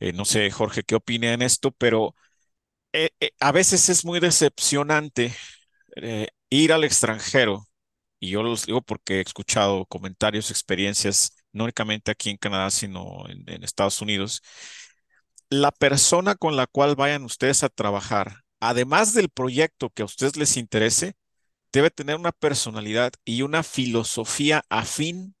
[0.00, 2.14] eh, no sé, Jorge, qué opina en esto, pero
[2.96, 5.34] eh, a veces es muy decepcionante
[6.50, 7.66] ir al extranjero
[8.18, 13.24] y yo los digo porque he escuchado comentarios, experiencias, no únicamente aquí en Canadá, sino
[13.28, 14.42] en, Estados Unidos.
[15.50, 20.36] La persona con la cual vayan ustedes a trabajar, además del proyecto que a ustedes
[20.36, 21.14] les interese,
[21.72, 25.36] debe tener una personalidad y una filosofía afín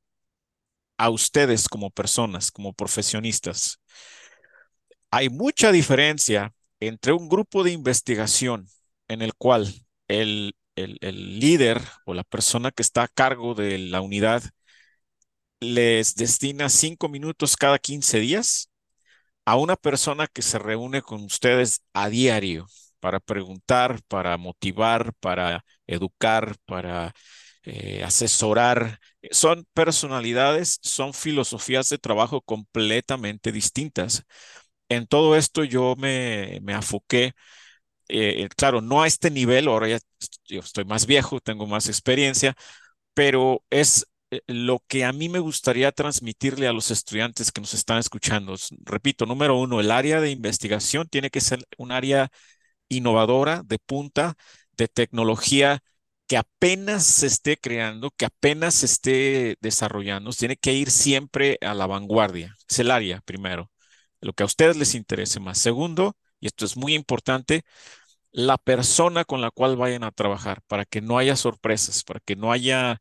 [0.98, 3.80] a ustedes como personas, como profesionistas.
[5.10, 8.66] Hay mucha diferencia entre un grupo de investigación
[9.08, 9.72] en el cual
[10.08, 14.42] el el, líder o la persona que está a cargo de la unidad
[15.60, 18.70] les destina cinco minutos cada 15 días
[19.44, 22.66] a una persona que se reúne con ustedes a diario
[23.00, 27.14] para preguntar, para motivar, para educar, para
[27.64, 29.00] eh, asesorar.
[29.30, 34.24] Son personalidades, son filosofías de trabajo completamente distintas.
[34.88, 37.26] En todo esto yo me, me afoqué
[38.08, 39.98] eh, eh, claro, no a este nivel, ahora ya
[40.48, 42.54] yo estoy más viejo, tengo más experiencia,
[43.14, 47.74] pero es eh, lo que a mí me gustaría transmitirle a los estudiantes que nos
[47.74, 48.56] están escuchando.
[48.84, 52.30] Repito, número uno, el área de investigación tiene que ser un área
[52.88, 54.36] innovadora, de punta,
[54.76, 55.80] de tecnología
[56.28, 61.74] que apenas se esté creando, que apenas se esté desarrollando, tiene que ir siempre a
[61.74, 62.56] la vanguardia.
[62.68, 63.70] Es el área, primero,
[64.20, 65.58] lo que a ustedes les interese más.
[65.58, 67.62] Segundo, y esto es muy importante,
[68.32, 72.36] la persona con la cual vayan a trabajar, para que no haya sorpresas, para que
[72.36, 72.98] no haya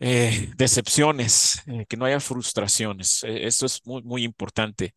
[0.00, 3.24] eh, decepciones, eh, que no haya frustraciones.
[3.24, 4.94] E, esto es muy, muy importante.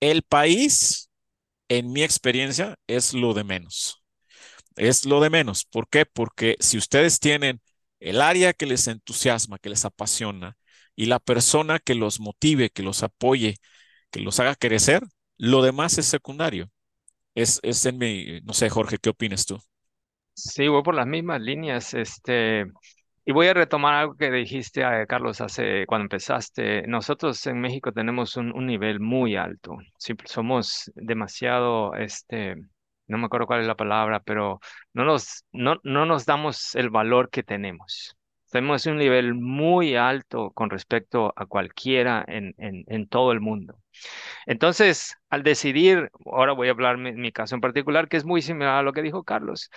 [0.00, 1.10] El país,
[1.68, 4.02] en mi experiencia, es lo de menos.
[4.76, 5.64] Es lo de menos.
[5.66, 6.06] ¿Por qué?
[6.06, 7.60] Porque si ustedes tienen
[8.00, 10.56] el área que les entusiasma, que les apasiona,
[10.96, 13.58] y la persona que los motive, que los apoye,
[14.10, 15.02] que los haga crecer,
[15.38, 16.70] lo demás es secundario.
[17.34, 19.58] Es, es en mi, no sé, Jorge, ¿qué opinas tú?
[20.34, 21.94] Sí, voy por las mismas líneas.
[21.94, 22.66] Este,
[23.24, 26.86] y voy a retomar algo que dijiste, eh, Carlos, hace cuando empezaste.
[26.86, 29.76] Nosotros en México tenemos un, un nivel muy alto.
[30.26, 32.56] somos demasiado, este,
[33.06, 34.60] no me acuerdo cuál es la palabra, pero
[34.92, 35.04] no
[35.52, 38.16] no, no nos damos el valor que tenemos.
[38.52, 43.78] En un nivel muy alto con respecto a cualquiera en, en, en todo el mundo.
[44.46, 48.42] Entonces, al decidir, ahora voy a hablar mi, mi caso en particular, que es muy
[48.42, 49.70] similar a lo que dijo Carlos.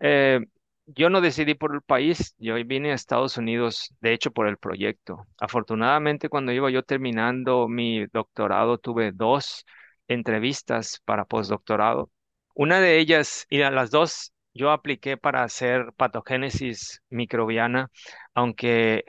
[0.00, 0.40] Eh,
[0.86, 4.58] yo no decidí por el país, yo vine a Estados Unidos, de hecho, por el
[4.58, 5.26] proyecto.
[5.40, 9.64] Afortunadamente, cuando iba yo terminando mi doctorado, tuve dos
[10.08, 12.10] entrevistas para postdoctorado.
[12.54, 17.90] Una de ellas, y a las dos, yo apliqué para hacer patogénesis microbiana,
[18.34, 19.04] aunque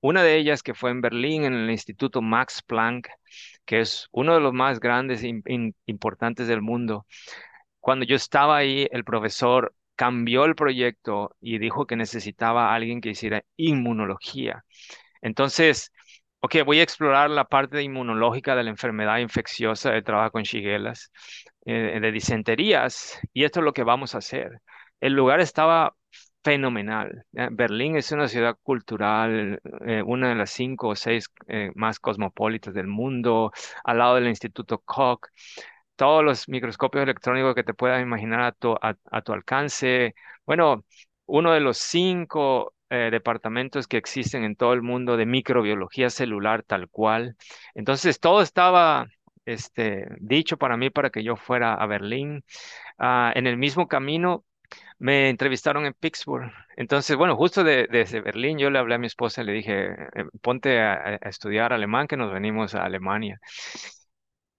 [0.00, 3.08] una de ellas que fue en Berlín, en el Instituto Max Planck,
[3.64, 5.42] que es uno de los más grandes e
[5.86, 7.06] importantes del mundo.
[7.80, 13.00] Cuando yo estaba ahí, el profesor cambió el proyecto y dijo que necesitaba a alguien
[13.00, 14.64] que hiciera inmunología.
[15.22, 15.92] Entonces,
[16.40, 21.12] ok, voy a explorar la parte inmunológica de la enfermedad infecciosa de trabajo con shiguelas,
[21.66, 24.60] eh, de disenterías, y esto es lo que vamos a hacer.
[25.02, 25.94] El lugar estaba
[26.44, 27.24] fenomenal.
[27.34, 31.28] Eh, Berlín es una ciudad cultural, eh, una de las cinco o seis
[31.74, 33.52] más cosmopolitas del mundo,
[33.84, 35.28] al lado del Instituto Koch
[35.96, 38.74] todos los microscopios electrónicos que te puedas imaginar a tu,
[39.32, 40.14] alcance.
[40.46, 40.84] Bueno,
[41.26, 46.62] uno de los cinco eh, departamentos que existen en todo el mundo de microbiología celular
[46.64, 47.36] tal cual.
[47.74, 49.06] Entonces, todo estaba
[49.44, 52.44] este, dicho para mí para que yo fuera a Berlín.
[52.98, 54.44] Ah, en el mismo camino
[55.02, 56.52] me entrevistaron en Pittsburgh.
[56.76, 59.90] Entonces, bueno, justo de, desde Berlín yo le hablé a mi esposa y le dije,
[59.90, 63.40] eh, ponte a, estudiar alemán, que nos venimos a Alemania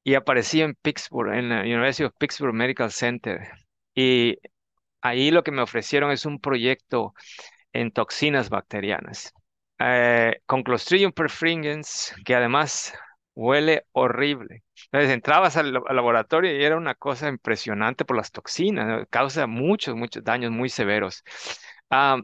[0.04, 3.40] y aparecí en Pittsburgh, en la University of Pittsburgh Medical Center.
[3.96, 4.38] Y
[5.02, 7.14] ahí lo que me ofrecieron es un proyecto
[7.72, 9.34] en toxinas bacterianas.
[9.80, 12.94] Eh, con Clostridium perfringens, que además
[13.36, 14.64] huele horrible.
[14.86, 20.24] Entonces entrabas al, laboratorio y era una cosa impresionante por las toxinas, causa muchos, muchos
[20.24, 21.24] daños muy severos.
[21.90, 22.18] Ah,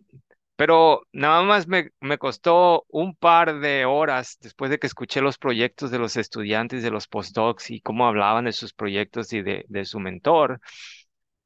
[0.55, 5.37] pero nada más me, me, costó un par de horas después de que escuché los
[5.37, 9.65] proyectos de los estudiantes, de los postdocs y cómo hablaban de sus proyectos y de,
[9.69, 10.59] de su mentor,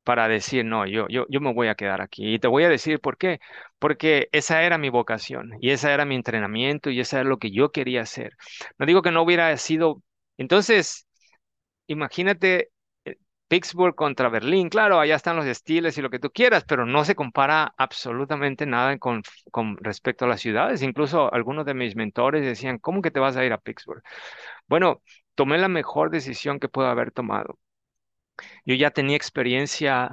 [0.04, 2.34] para decir, no, yo, yo, yo me voy a quedar aquí.
[2.36, 3.40] Y te voy a decir por qué.
[3.80, 7.52] Porque esa era mi vocación y esa era mi entrenamiento y esa era lo que
[7.52, 8.34] yo quería hacer.
[8.78, 10.02] No digo que no hubiera sido.
[10.38, 11.08] Entonces,
[11.88, 12.70] imagínate
[13.48, 17.06] Pittsburgh contra Berlín, claro, allá están los estilos y lo que tú quieras, pero no
[17.06, 20.82] se compara absolutamente nada con, con respecto a las ciudades.
[20.82, 24.04] Incluso algunos de mis mentores decían, ¿cómo que te vas a ir a Pittsburgh?
[24.68, 25.02] Bueno,
[25.36, 27.60] tomé la mejor decisión que puedo haber tomado.
[28.66, 30.10] Yo ya tenía experiencia,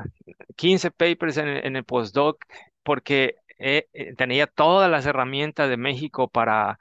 [0.56, 2.44] 15 papers en, en el postdoc,
[2.83, 6.78] porque eh, eh, tenía todas las herramientas de México para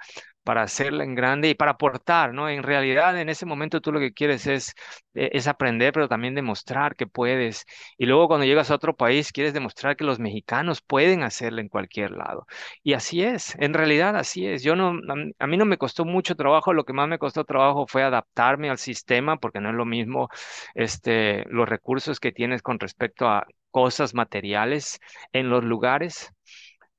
[0.50, 2.50] para hacerla en grande y para aportar, ¿no?
[2.50, 4.74] En realidad, en ese momento tú lo que quieres es,
[5.14, 7.66] e, es aprender, pero también demostrar que puedes.
[8.00, 11.70] Y luego cuando llegas a otro país, quieres demostrar que los mexicanos pueden hacerla en
[11.70, 12.48] cualquier lado.
[12.84, 14.64] Y así es, en realidad así es.
[14.64, 14.94] Yo no,
[15.38, 18.70] a mí no me costó mucho trabajo, lo que más me costó trabajo fue adaptarme
[18.72, 20.30] al sistema, porque no es lo mismo
[20.74, 25.00] este, los recursos que tienes con respecto a cosas materiales
[25.32, 26.32] en los lugares.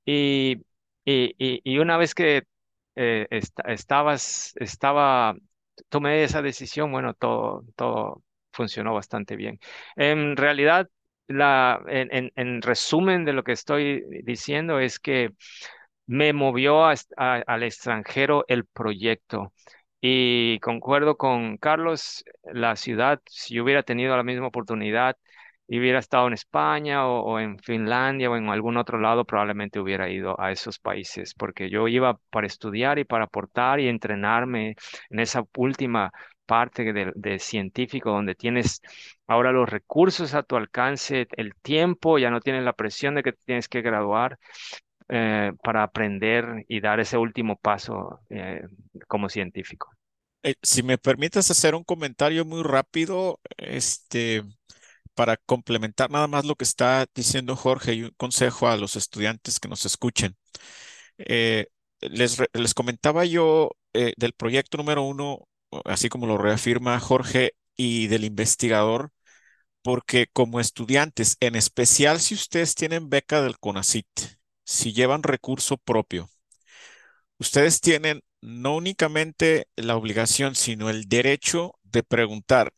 [0.04, 0.56] Y,
[1.04, 1.34] y,
[1.64, 2.44] y, una vez que
[3.02, 3.26] eh,
[3.66, 5.34] estabas, estaba,
[5.88, 9.58] tomé esa decisión, bueno, todo, todo funcionó bastante bien.
[9.96, 10.88] En realidad,
[11.28, 15.30] la, en, en, resumen de lo que estoy diciendo es que
[16.06, 19.52] me movió al extranjero el proyecto.
[20.02, 25.16] Y concuerdo con Carlos, la ciudad, si hubiera tenido la misma oportunidad,
[25.70, 30.10] y hubiera estado en España o, en Finlandia o en algún otro lado, probablemente hubiera
[30.10, 34.74] ido a esos países, porque yo iba para estudiar y para aportar y entrenarme
[35.10, 36.10] en esa última
[36.44, 38.82] parte de, científico donde tienes
[39.28, 43.32] ahora los recursos a tu alcance, el tiempo, ya no tienes la presión de que
[43.32, 44.38] tienes que graduar.
[45.12, 48.62] Eh, para aprender y dar ese último paso eh,
[49.08, 49.90] como científico.
[50.44, 54.44] Eh, si me permites hacer un comentario muy rápido, este,
[55.20, 59.60] para complementar nada más lo que está diciendo Jorge y un consejo a los estudiantes
[59.60, 60.34] que nos escuchen.
[61.18, 61.66] Eh,
[62.00, 65.46] les, les, comentaba yo eh, del proyecto número uno,
[65.84, 69.12] así como lo reafirma Jorge, y del investigador,
[69.82, 74.06] porque como estudiantes, en especial si ustedes tienen beca del CONACIT,
[74.64, 76.30] si llevan recurso propio,
[77.38, 82.72] ustedes tienen no únicamente la obligación, sino el derecho de preguntar,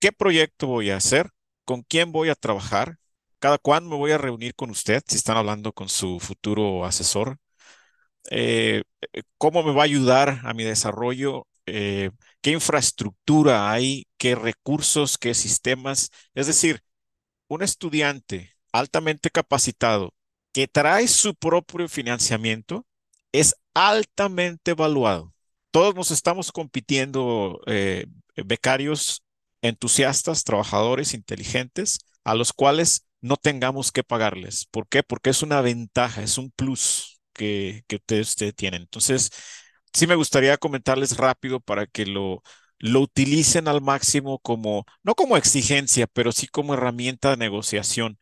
[0.00, 1.28] ¿qué proyecto voy a hacer?
[1.64, 2.96] Con quién voy a trabajar,
[3.38, 7.38] cada cuándo me voy a reunir con usted, si están hablando con su futuro asesor,
[8.30, 8.84] eh,
[9.38, 12.10] cómo me va a ayudar a mi desarrollo, eh,
[12.40, 16.10] qué infraestructura hay, qué recursos, qué sistemas.
[16.34, 16.82] Es decir,
[17.48, 20.14] un estudiante altamente capacitado
[20.52, 22.86] que trae su propio financiamiento
[23.32, 25.34] es altamente evaluado.
[25.70, 28.06] Todos nos estamos compitiendo eh,
[28.36, 29.22] becarios
[29.62, 34.66] entusiastas, trabajadores inteligentes, a los cuales no tengamos que pagarles.
[34.70, 35.02] ¿Por qué?
[35.02, 38.82] Porque es una ventaja, es un plus que, que ustedes, tienen.
[38.82, 39.30] Entonces,
[39.92, 42.42] sí me gustaría comentarles rápido para que lo,
[42.78, 48.18] lo utilicen al máximo como, no como exigencia, pero sí como herramienta de negociación.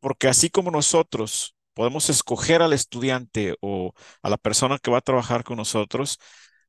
[0.00, 5.00] Porque así como nosotros podemos escoger al estudiante o a la persona que va a
[5.02, 6.18] trabajar con nosotros,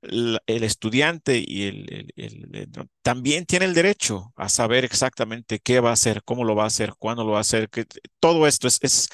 [0.03, 6.23] el estudiante y el, también tiene el derecho a saber exactamente qué va a hacer,
[6.23, 7.69] cómo lo va a hacer, cuándo lo va a hacer.
[7.69, 7.85] Que,
[8.19, 9.09] todo esto es, es,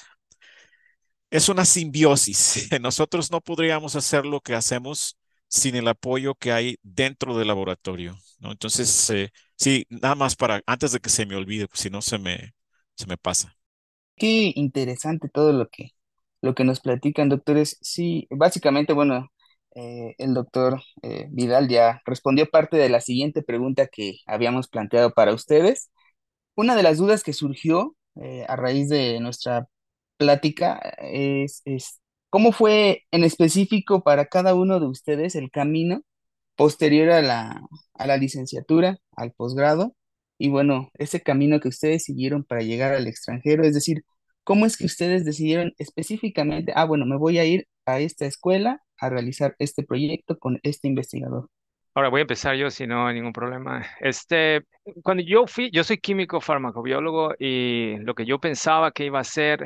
[1.30, 2.70] es una simbiosis.
[2.82, 5.18] Nosotros no podríamos hacer lo que hacemos
[5.48, 8.18] sin el apoyo que hay dentro del laboratorio.
[8.40, 8.52] ¿no?
[8.52, 12.02] Entonces, eh, sí, nada más para, antes de que se me olvide, pues, si no
[12.02, 12.54] se me,
[12.96, 13.56] se me pasa.
[14.16, 15.92] Qué interesante todo lo que,
[16.42, 17.78] lo que nos platican, doctores.
[17.82, 19.32] Sí, básicamente, bueno,
[19.76, 25.14] eh, el doctor eh, Vidal ya respondió parte de la siguiente pregunta que habíamos planteado
[25.14, 25.92] para ustedes.
[26.56, 29.68] Una de las dudas que surgió eh, a raíz de nuestra
[30.18, 36.02] plática es, es cómo fue en específico para cada uno de ustedes el camino
[36.56, 37.62] posterior a la,
[37.94, 39.96] a la licenciatura, al posgrado,
[40.38, 44.04] y bueno, ese camino que ustedes siguieron para llegar al extranjero, es decir,
[44.44, 48.82] ¿cómo es que ustedes decidieron específicamente, ah, bueno, me voy a ir a esta escuela
[48.98, 51.50] a realizar este proyecto con este investigador.
[51.96, 53.86] Ahora voy a empezar yo si no hay ningún problema.
[54.00, 54.64] Este,
[55.04, 59.22] cuando yo fui, yo soy químico farmacobiólogo y lo que yo pensaba que iba a
[59.22, 59.66] hacer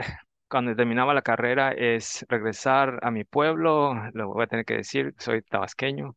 [0.49, 5.13] cuando terminaba la carrera es regresar a mi pueblo, lo voy a tener que decir,
[5.17, 6.15] soy tabasqueño,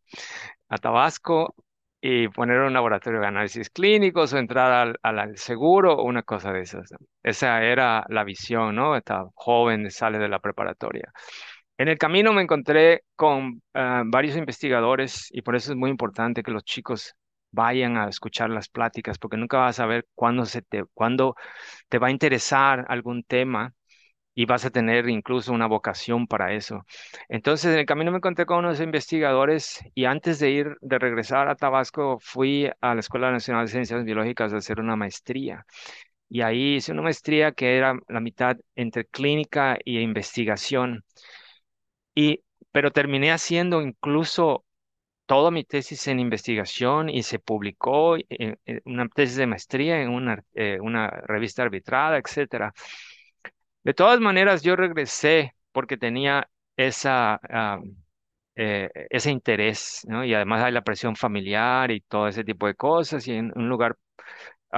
[0.69, 1.55] a Tabasco
[2.01, 6.53] y poner un laboratorio de análisis clínicos o entrar al, al, seguro o una cosa
[6.53, 6.91] de esas.
[7.23, 8.97] Esa era la visión, ¿no?
[8.97, 11.11] Estaba joven, sale de la preparatoria.
[11.79, 16.43] En el camino me encontré con ah, varios investigadores y por eso es muy importante
[16.43, 17.14] que los chicos
[17.51, 21.35] vayan a escuchar las pláticas porque nunca vas a saber cuándo, se te, cuándo
[21.89, 23.74] te va a interesar algún tema
[24.35, 26.87] y vas a tener incluso una vocación para eso.
[27.29, 31.49] Entonces, en el camino me encontré con unos investigadores y antes de ir, de regresar
[31.49, 35.66] a Tabasco, fui a la Escuela Nacional de Ciencias Biológicas a hacer una maestría.
[36.29, 41.05] Y ahí hice una maestría que era la mitad entre clínica e investigación.
[42.17, 42.43] Y,
[42.73, 44.64] pero terminé haciendo incluso
[45.27, 50.43] toda mi tesis en investigación y se publicó en, una tesis de maestría en una,
[50.55, 50.79] eh,
[51.27, 52.73] revista arbitrada, etc.
[53.85, 57.41] De todas maneras, yo regresé porque tenía esa,
[58.57, 60.07] eh, ese interés.
[60.25, 63.69] Y además hay la presión familiar y todo ese tipo de cosas y en un
[63.69, 63.97] lugar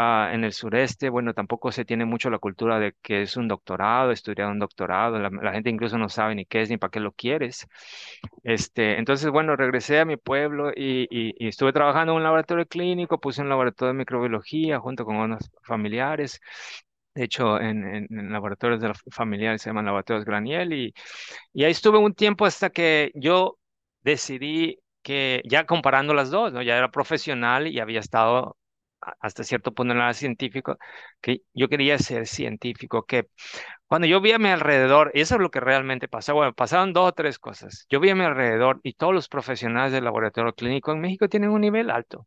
[0.00, 3.48] Ah, en el sureste, bueno, tampoco se tiene mucho la cultura de que es un
[3.48, 7.00] doctorado, estudiar un doctorado, la, gente incluso no sabe ni qué es ni para qué
[7.00, 7.66] lo quieres.
[8.44, 13.42] Este, entonces, bueno, regresé a mi pueblo y, estuve trabajando en un laboratorio clínico, puse
[13.42, 16.40] un laboratorio de microbiología junto con unos familiares.
[17.14, 20.94] De hecho, en, en, laboratorios de familiares se llaman laboratorios Graniel y,
[21.52, 23.58] y ahí estuve un tiempo hasta que yo
[24.02, 26.62] decidí que ya comparando las dos, ¿no?
[26.62, 28.56] Ya era profesional y había estado
[29.20, 30.78] hasta cierto punto no era científico,
[31.20, 33.28] que yo quería ser científico, que
[33.86, 36.92] cuando yo vi a mi alrededor, y eso es lo que realmente pasó, bueno, pasaron
[36.92, 37.86] dos o tres cosas.
[37.88, 41.50] Yo vi a mi alrededor y todos los profesionales del laboratorio clínico en México tienen
[41.50, 42.26] un nivel alto.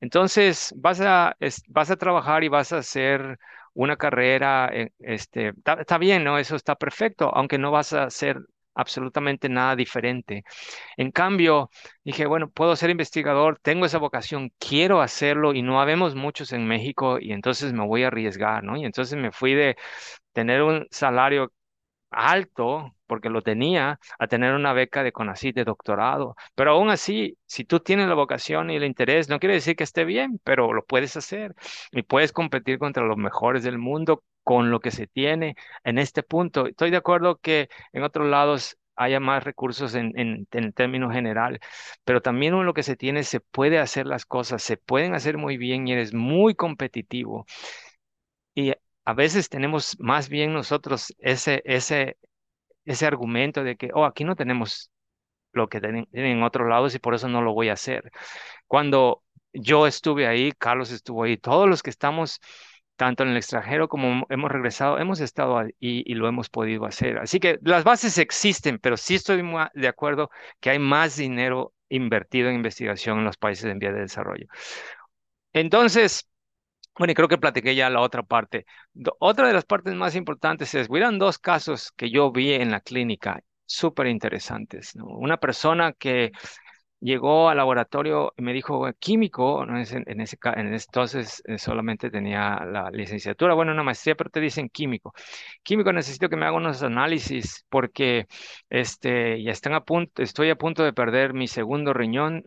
[0.00, 1.36] Entonces, vas a,
[1.68, 3.38] vas a trabajar y vas a hacer
[3.74, 6.38] una carrera, este, está, está bien, ¿no?
[6.38, 8.40] Eso está perfecto, aunque no vas a hacer
[8.74, 10.44] absolutamente nada diferente.
[10.96, 11.70] En cambio,
[12.04, 16.66] dije, bueno, puedo ser investigador, tengo esa vocación, quiero hacerlo y no habemos muchos en
[16.68, 18.76] México y entonces me voy a arriesgar, ¿no?
[18.76, 19.76] Y entonces me fui de
[20.32, 21.52] tener un salario
[22.10, 26.36] alto, porque lo tenía, a tener una beca de CONACYT de doctorado.
[26.54, 29.84] Pero aún así, si tú tienes la vocación y el interés, no quiere decir que
[29.84, 31.54] esté bien, pero lo puedes hacer
[31.92, 36.22] y puedes competir contra los mejores del mundo con lo que se tiene en este
[36.22, 36.66] punto.
[36.66, 41.58] Estoy de acuerdo que en otros lados haya más recursos en, en, en términos general,
[42.04, 45.38] pero también en lo que se tiene se puede hacer las cosas, se pueden hacer
[45.38, 47.46] muy bien y eres muy competitivo.
[48.54, 48.72] Y
[49.10, 52.16] a veces tenemos más bien nosotros ese, ese,
[52.84, 54.92] ese argumento de que, oh, aquí no tenemos
[55.52, 58.12] lo que tienen en otros lados y por eso no lo voy a hacer.
[58.68, 62.40] Cuando yo estuve ahí, Carlos estuvo ahí, todos los que estamos
[62.94, 67.18] tanto en el extranjero como hemos regresado, hemos estado ahí y lo hemos podido hacer.
[67.18, 69.42] Así que las bases existen, pero sí estoy
[69.74, 70.30] de acuerdo
[70.60, 74.46] que hay más dinero invertido en investigación en los países en vía de desarrollo.
[75.52, 76.29] Entonces,
[77.00, 78.66] bueno, y creo que platiqué ya la otra parte.
[79.20, 82.80] Otra de las partes más importantes es, hubieran dos casos que yo vi en la
[82.82, 84.94] clínica súper interesantes.
[84.96, 85.06] ¿no?
[85.06, 86.30] Una persona que
[87.00, 89.76] llegó al laboratorio y me dijo, químico, ¿no?
[89.76, 90.36] en, ese, en ese
[90.86, 95.14] entonces eh, solamente tenía la licenciatura, bueno, una maestría, pero te dicen químico.
[95.62, 98.26] Químico, necesito que me haga unos análisis porque
[98.68, 102.44] este, ya están a punto, estoy a punto de perder mi segundo riñón.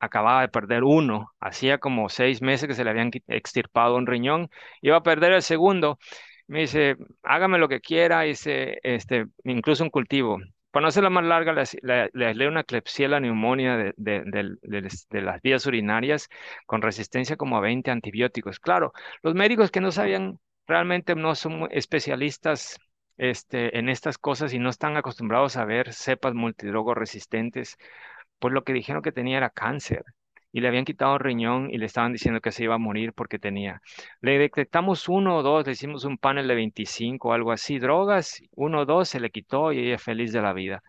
[0.00, 4.50] Acababa de perder uno, hacía como seis meses que se le habían extirpado un riñón,
[4.82, 5.98] iba a perder el segundo.
[6.46, 10.38] Me dice, hágame lo que quiera, hice este, incluso un cultivo
[10.70, 16.28] para no hacerla más larga, le, leo una clepsiela neumonía de, de, las vías urinarias
[16.66, 18.60] con resistencia como a 20 antibióticos.
[18.60, 18.92] Claro,
[19.22, 22.78] los médicos que no sabían realmente no son especialistas
[23.16, 27.78] este, en estas cosas y no están acostumbrados a ver cepas multidrogo resistentes,
[28.38, 30.04] pues lo que dijeron que tenía era cáncer
[30.52, 33.12] y le habían quitado un riñón y le estaban diciendo que se iba a morir
[33.12, 33.82] porque tenía.
[34.20, 38.40] Le detectamos uno o dos, le hicimos un panel de 25 o algo así, drogas,
[38.52, 40.82] uno o dos se le quitó y ella feliz de la vida.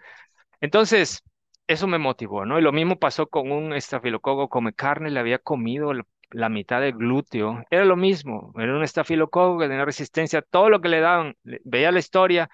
[0.62, 1.24] Entonces,
[1.68, 2.60] eso me motivó, ¿no?
[2.60, 5.94] Y lo mismo pasó con un estafilococo, come carne, le había comido
[6.32, 10.82] la mitad del glúteo, era lo mismo, era un estafilococo que tenía resistencia, todo lo
[10.82, 12.50] que le daban, veía la historia,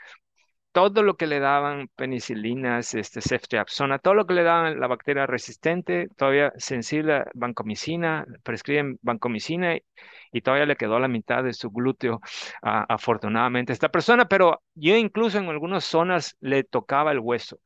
[0.75, 5.25] todo lo que le daban penicilinas, este, ceftriaxona, todo lo que le daban la bacteria
[5.25, 9.77] resistente, todavía sensible a vancomicina, prescriben vancomicina
[10.33, 12.19] y, todavía le quedó la mitad de su glúteo,
[12.61, 17.57] afortunadamente, a esta persona, pero yo incluso en algunas zonas le tocaba el hueso.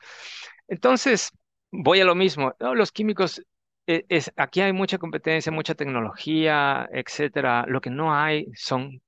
[0.67, 1.31] Entonces,
[1.71, 3.41] voy a lo mismo, los químicos
[3.87, 7.65] e, es, aquí hay mucha competencia, mucha tecnología, etcétera.
[7.67, 9.01] Lo que no hay son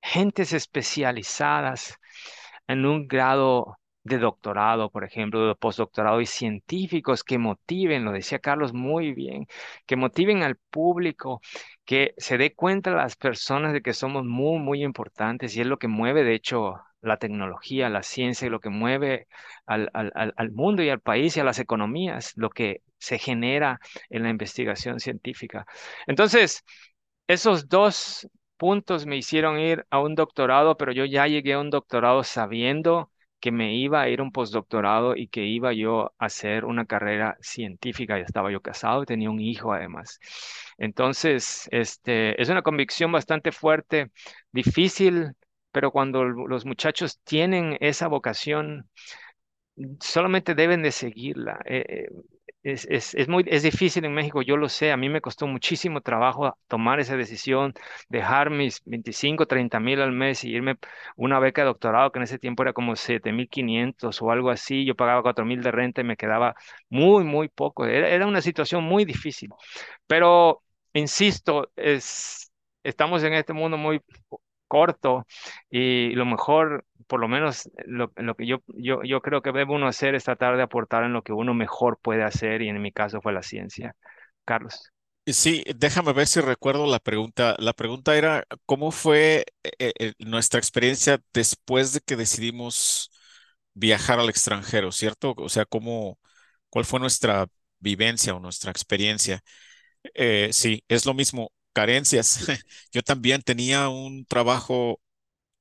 [0.00, 2.00] gentes especializadas
[2.72, 8.40] en un grado de doctorado, por ejemplo, de postdoctorado y científicos que motiven, lo decía
[8.40, 9.46] Carlos muy bien,
[9.86, 11.40] que motiven al público,
[11.84, 15.78] que se dé cuenta las personas de que somos muy, muy importantes y es lo
[15.78, 19.26] que mueve, de hecho, la tecnología, la ciencia, lo que mueve
[19.66, 24.22] al, al mundo y al país y a las economías, lo que se genera en
[24.22, 25.66] la investigación científica.
[26.06, 26.64] Entonces,
[27.26, 28.28] esos dos
[28.62, 33.10] puntos me hicieron ir a un doctorado, pero yo ya llegué a un doctorado sabiendo
[33.40, 36.86] que me iba a ir a un postdoctorado y que iba yo a hacer una
[36.86, 38.16] carrera científica.
[38.18, 40.20] Ya estaba yo casado y tenía un hijo además.
[40.78, 44.12] Entonces, este, es una convicción bastante fuerte,
[44.52, 45.32] difícil,
[45.72, 48.88] pero cuando los muchachos tienen esa vocación,
[50.00, 51.60] solamente deben de seguirla.
[51.64, 52.08] Eh, eh,
[52.62, 55.46] es, es, es, muy, es difícil en México, yo lo sé, a mí me costó
[55.48, 57.74] muchísimo trabajo tomar esa decisión,
[58.08, 60.76] dejar mis 25, 30 mil al mes y irme
[61.16, 64.94] una beca de doctorado que en ese tiempo era como 7.500 o algo así, yo
[64.94, 66.54] pagaba 4 mil de renta y me quedaba
[66.88, 69.50] muy, muy poco, era, era una situación muy difícil,
[70.06, 70.62] pero
[70.92, 72.52] insisto, es,
[72.84, 74.00] estamos en este mundo muy
[74.68, 75.26] corto
[75.70, 79.74] y lo mejor, por lo menos lo, lo que yo, yo, yo creo que debe
[79.74, 82.80] uno hacer es tratar de aportar en lo que uno mejor puede hacer y en
[82.80, 83.94] mi caso fue la ciencia.
[84.46, 84.90] Carlos.
[85.26, 87.54] Sí, déjame ver si recuerdo la pregunta.
[87.58, 93.10] La pregunta era, ¿cómo fue eh, eh, nuestra experiencia después de que decidimos
[93.74, 95.34] viajar al extranjero, ¿cierto?
[95.36, 96.18] O sea, ¿cómo,
[96.70, 97.46] cuál fue nuestra
[97.78, 99.42] vivencia o nuestra experiencia?
[100.14, 102.38] Eh, sí, es lo mismo carencias.
[102.90, 105.01] Yo también tenía un trabajo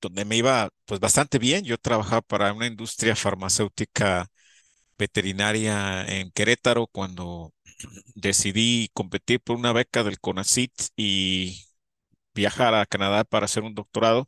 [0.02, 1.64] donde me iba pues bastante bien.
[1.66, 4.28] Yo trabajaba para una industria farmacéutica
[4.97, 7.54] veterinaria en Querétaro cuando
[8.16, 11.66] decidí competir por una beca del CONACYT y
[12.34, 14.28] viajar a Canadá para hacer un doctorado.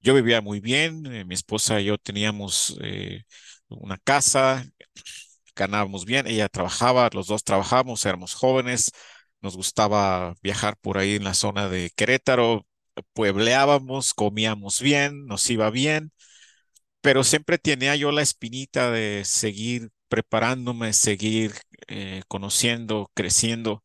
[0.00, 3.24] Yo vivía muy bien, eh, mi esposa y yo teníamos eh,
[3.68, 4.64] una casa,
[5.56, 8.90] ganábamos bien, ella trabajaba, los dos trabajábamos, éramos jóvenes,
[9.42, 12.66] nos gustaba viajar por ahí en la zona de Querétaro,
[13.12, 16.12] puebleábamos, comíamos bien, nos iba bien,
[17.00, 21.54] pero siempre tenía yo la espinita de seguir preparándome, seguir
[21.88, 23.82] eh, conociendo, creciendo.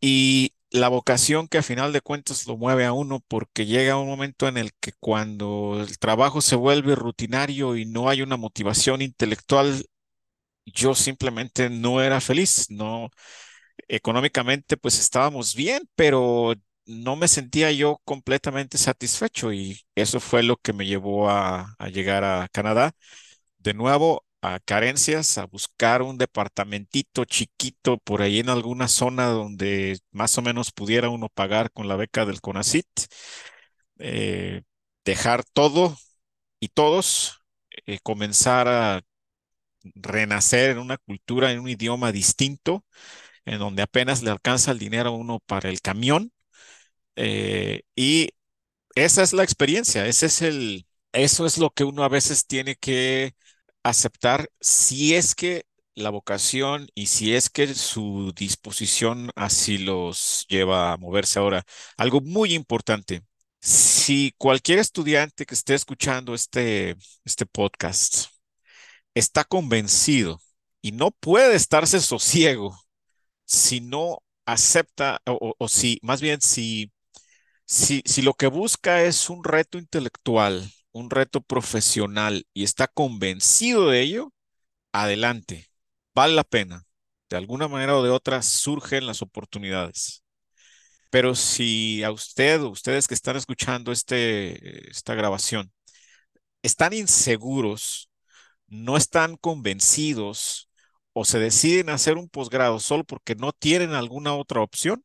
[0.00, 4.08] Y la vocación que a final de cuentas lo mueve a uno porque llega un
[4.08, 9.02] momento en el que cuando el trabajo se vuelve rutinario y no hay una motivación
[9.02, 9.84] intelectual,
[10.66, 13.10] yo simplemente no era feliz, no,
[13.88, 16.54] económicamente pues estábamos bien, pero
[16.90, 22.24] no me sentía yo completamente satisfecho y eso fue lo que me llevó a, llegar
[22.24, 22.92] a Canadá.
[23.58, 30.00] De nuevo, a carencias, a buscar un departamentito chiquito por ahí en alguna zona donde
[30.12, 32.86] más o menos pudiera uno pagar con la beca del CONACIT,
[33.98, 34.62] eh,
[35.04, 35.96] dejar todo
[36.60, 37.42] y todos,
[37.86, 39.02] eh, comenzar a
[39.94, 42.84] renacer en una cultura, en un idioma distinto
[43.44, 46.32] en donde apenas le alcanza el dinero a uno para el camión.
[47.22, 48.30] Eh, y
[48.94, 52.76] esa es la experiencia, ese es el, eso es lo que uno a veces tiene
[52.76, 53.34] que
[53.82, 55.64] aceptar si es que
[55.94, 61.64] la vocación y si es que su disposición así los lleva a moverse ahora.
[61.98, 63.22] Algo muy importante,
[63.60, 68.28] si cualquier estudiante que esté escuchando este, este podcast
[69.14, 70.40] está convencido
[70.82, 72.78] y no puede estarse sosiego
[73.46, 76.92] si no acepta o, o si, más bien, si,
[77.70, 83.88] si, si lo que busca es un reto intelectual, un reto profesional y está convencido
[83.90, 84.32] de ello,
[84.92, 85.70] adelante,
[86.14, 86.84] vale la pena.
[87.30, 90.24] De alguna manera o de otra surgen las oportunidades.
[91.10, 95.72] Pero si a usted ustedes que están escuchando este, esta grabación
[96.62, 98.10] están inseguros,
[98.68, 100.70] no están convencidos
[101.12, 105.04] o se deciden a hacer un posgrado solo porque no tienen alguna otra opción,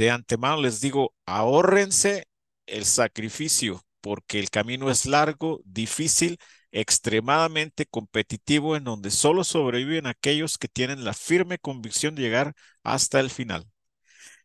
[0.00, 2.26] de antemano les digo, ahórrense
[2.66, 6.38] el sacrificio porque el camino es largo, difícil,
[6.72, 13.20] extremadamente competitivo en donde solo sobreviven aquellos que tienen la firme convicción de llegar hasta
[13.20, 13.66] el final.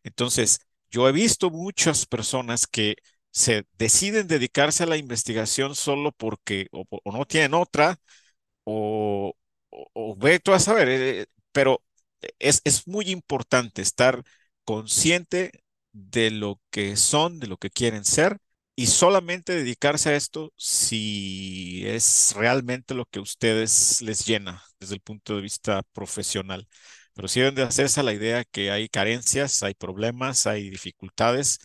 [0.04, 2.96] Entonces, yo he visto muchas personas que
[3.30, 7.98] se deciden dedicarse a la investigación solo porque o, no tienen otra
[8.64, 9.34] o,
[9.70, 11.82] o, ve tú a saber, eh, pero
[12.38, 14.22] es, es muy importante estar
[14.66, 15.52] consciente
[15.94, 18.38] de lo que son, de lo que quieren ser
[18.76, 24.94] y solamente dedicarse a esto si es realmente lo que a ustedes les llena desde
[24.96, 26.68] el punto de vista profesional.
[27.14, 31.58] Pero sí deben de hacerse la idea que hay carencias, hay problemas, hay dificultades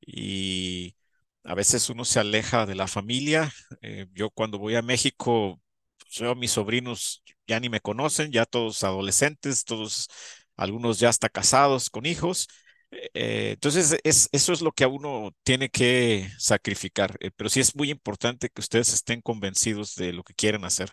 [0.00, 0.96] y
[1.44, 3.52] a veces uno se aleja de la familia.
[3.82, 5.60] Eh, yo cuando voy a México,
[6.10, 10.08] yo, mis sobrinos ya ni me conocen, ya todos adolescentes, todos,
[10.56, 12.48] algunos ya hasta casados con hijos
[13.14, 17.60] eh, entonces, es, eso es lo que a uno tiene que sacrificar, eh, pero sí
[17.60, 20.90] es muy importante que ustedes estén convencidos de lo que quieren hacer.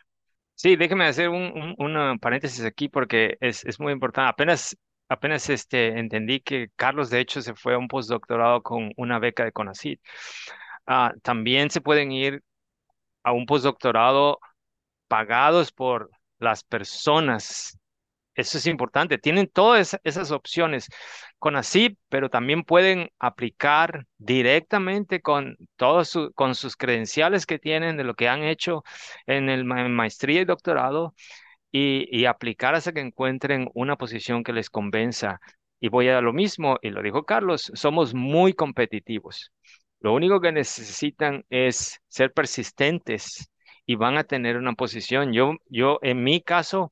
[0.55, 4.29] Sí, déjeme hacer un, un, paréntesis aquí porque es, es, muy importante.
[4.29, 9.19] Apenas, apenas este, entendí que Carlos, de hecho, se fue a un postdoctorado con una
[9.19, 10.01] beca de CONACYT.
[10.85, 12.43] Ah, también se pueden ir
[13.23, 14.39] a un postdoctorado
[15.07, 17.78] pagados por las personas
[18.39, 19.17] eso es importante.
[19.17, 20.87] Tienen todas esas opciones
[21.37, 28.03] con ASIP, pero también pueden aplicar directamente con todos con sus credenciales que tienen de
[28.03, 28.83] lo que han hecho
[29.25, 31.13] en el maestría y doctorado
[31.71, 35.39] y, y aplicar hasta que encuentren una posición que les convenza.
[35.79, 39.51] Y voy a lo mismo, y lo dijo Carlos, somos muy competitivos.
[40.01, 43.49] Lo único que necesitan es ser persistentes
[43.85, 45.33] y van a tener una posición.
[45.33, 46.91] Yo, yo en mi caso,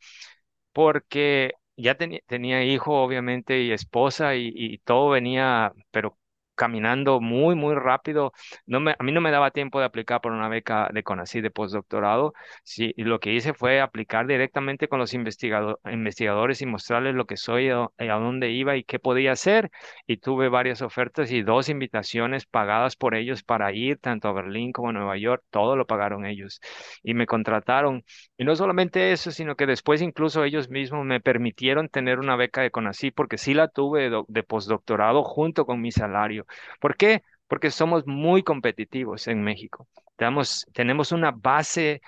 [0.78, 1.96] porque ya
[2.28, 6.20] tenía hijo, obviamente, y esposa, y, y, todo venía, pero
[6.58, 8.34] caminando muy, muy rápido.
[8.66, 11.44] No me, a mí no me daba tiempo de aplicar por una beca de CONACYT
[11.44, 12.34] de postdoctorado.
[12.64, 17.38] Sí, y lo que hice fue aplicar directamente con los investigadores y mostrarles lo que
[17.38, 19.72] soy, a, a dónde iba y qué podía hacer.
[20.08, 24.72] Y tuve varias ofertas y dos invitaciones pagadas por ellos para ir tanto a Berlín
[24.72, 25.44] como a Nueva York.
[25.50, 26.60] Todo lo pagaron ellos
[27.04, 28.04] y me contrataron.
[28.38, 32.62] Y no solamente eso, sino que después incluso ellos mismos me permitieron tener una beca
[32.62, 36.46] de CONACYT porque sí la tuve de, de postdoctorado junto con mi salario.
[36.80, 37.24] ¿Por qué?
[37.48, 39.88] Porque somos muy competitivos en México.
[40.18, 42.02] Tenemos, una base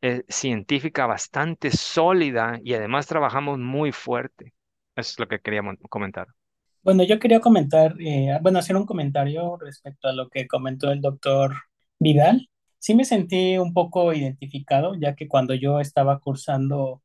[0.00, 4.52] eh, científica bastante sólida y además trabajamos muy fuerte.
[4.96, 6.26] Eso es lo que queríamos comentar.
[6.82, 11.00] Bueno, yo quería comentar, eh, bueno, hacer un comentario respecto a lo que comentó el
[11.00, 11.54] doctor
[12.00, 12.48] Vidal.
[12.78, 17.02] Sí me sentí un poco identificado, ya que cuando yo estaba cursando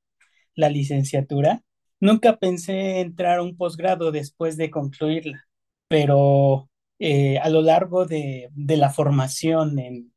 [0.56, 1.62] la licenciatura,
[2.00, 5.46] nunca pensé entrar a un posgrado después de concluirla,
[5.88, 6.70] pero
[7.00, 10.14] eh, a lo largo de, la formación en,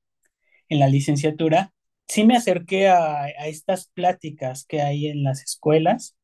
[0.69, 1.73] la licenciatura,
[2.09, 6.17] sí me acerqué a, estas pláticas que hay en las escuelas,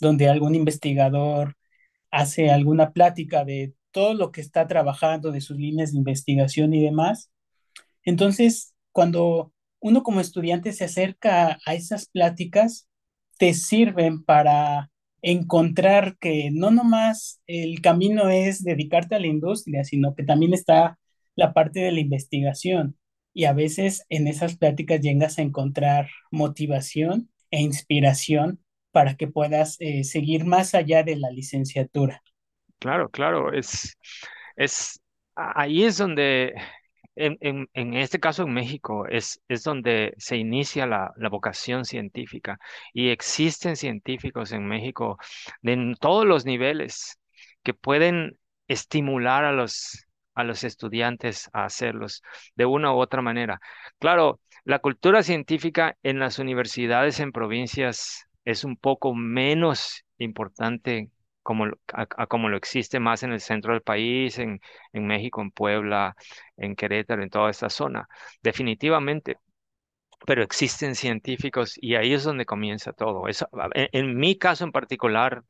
[0.00, 1.56] donde algún investigador
[2.10, 6.82] hace alguna plática de todo lo que está trabajando, de sus líneas de investigación y
[6.82, 7.30] demás.
[8.04, 12.88] Entonces, cuando uno como estudiante se acerca a esas pláticas,
[13.38, 14.90] te sirven para
[15.26, 21.00] encontrar que no nomás el camino es dedicarte a la industria, sino que también está
[21.34, 22.96] la parte de la investigación.
[23.34, 28.60] Y a veces en esas pláticas llegas a encontrar motivación e inspiración
[28.92, 32.22] para que puedas eh, seguir más allá de la licenciatura.
[32.78, 33.98] Claro, claro, es,
[34.54, 35.00] es
[35.34, 36.54] ahí es donde
[37.16, 42.58] en, en, este caso en México es, es donde se inicia la, la, vocación científica
[42.92, 45.18] y existen científicos en México
[45.62, 47.18] de todos los niveles
[47.62, 48.38] que pueden
[48.68, 52.22] estimular a los, a los estudiantes a hacerlos
[52.54, 53.60] de una u otra manera.
[53.98, 61.10] Claro, la cultura científica en las universidades en provincias es un poco menos importante
[61.46, 64.60] como, a, como lo existe más en el centro del país, en,
[64.92, 66.16] en México, en Puebla,
[66.56, 68.08] en Querétaro, en toda esta zona.
[68.42, 69.38] Definitivamente
[70.26, 73.28] pero existen científicos y ahí es donde comienza todo.
[73.28, 75.44] Eso, en, en, mi caso en particular,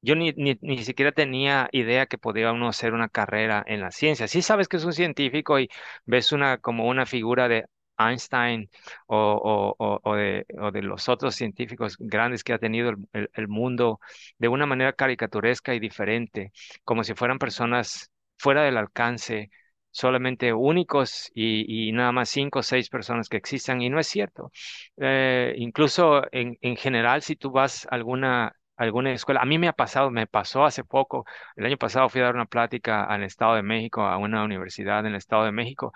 [0.00, 3.90] yo ni, ni, ni, siquiera tenía idea que podía uno hacer una carrera en la
[3.92, 4.26] ciencia.
[4.28, 5.68] Sí sabes que es un científico y
[6.06, 7.66] ves una como una figura de
[7.96, 8.70] Einstein
[9.06, 14.00] o, de, los otros científicos grandes que ha tenido el, mundo
[14.38, 16.52] de una manera caricaturesca y diferente,
[16.84, 19.50] como si fueran personas fuera del alcance,
[19.90, 24.06] solamente únicos y, y nada más cinco o seis personas que existan, y no es
[24.06, 24.50] cierto.
[24.96, 29.40] Eh, incluso en, en general, si tú vas a alguna alguna escuela.
[29.40, 31.24] A mí me ha pasado, me pasó hace poco.
[31.56, 35.00] El año pasado fui a dar una plática al Estado de México, a una universidad
[35.00, 35.92] en el Estado de México,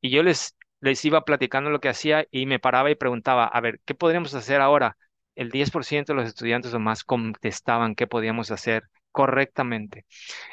[0.00, 3.60] y yo les les iba platicando lo que hacía y me paraba y preguntaba, a
[3.60, 4.96] ver, ¿qué podríamos hacer ahora?
[5.34, 10.04] El 10% de los estudiantes o más contestaban qué podíamos hacer correctamente.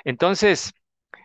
[0.03, 0.73] Entonces,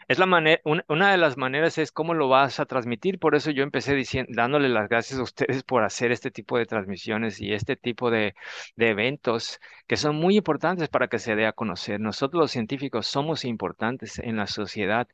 [0.08, 3.18] es la manera, una, de las maneras es cómo lo vas a transmitir.
[3.18, 6.66] Por eso yo empecé diciendo, dándole las gracias a ustedes por hacer este tipo de
[6.66, 8.34] transmisiones y este tipo de,
[8.76, 12.00] de eventos que son muy importantes para que se dé a conocer.
[12.00, 15.06] Nosotros los científicos somos importantes en la sociedad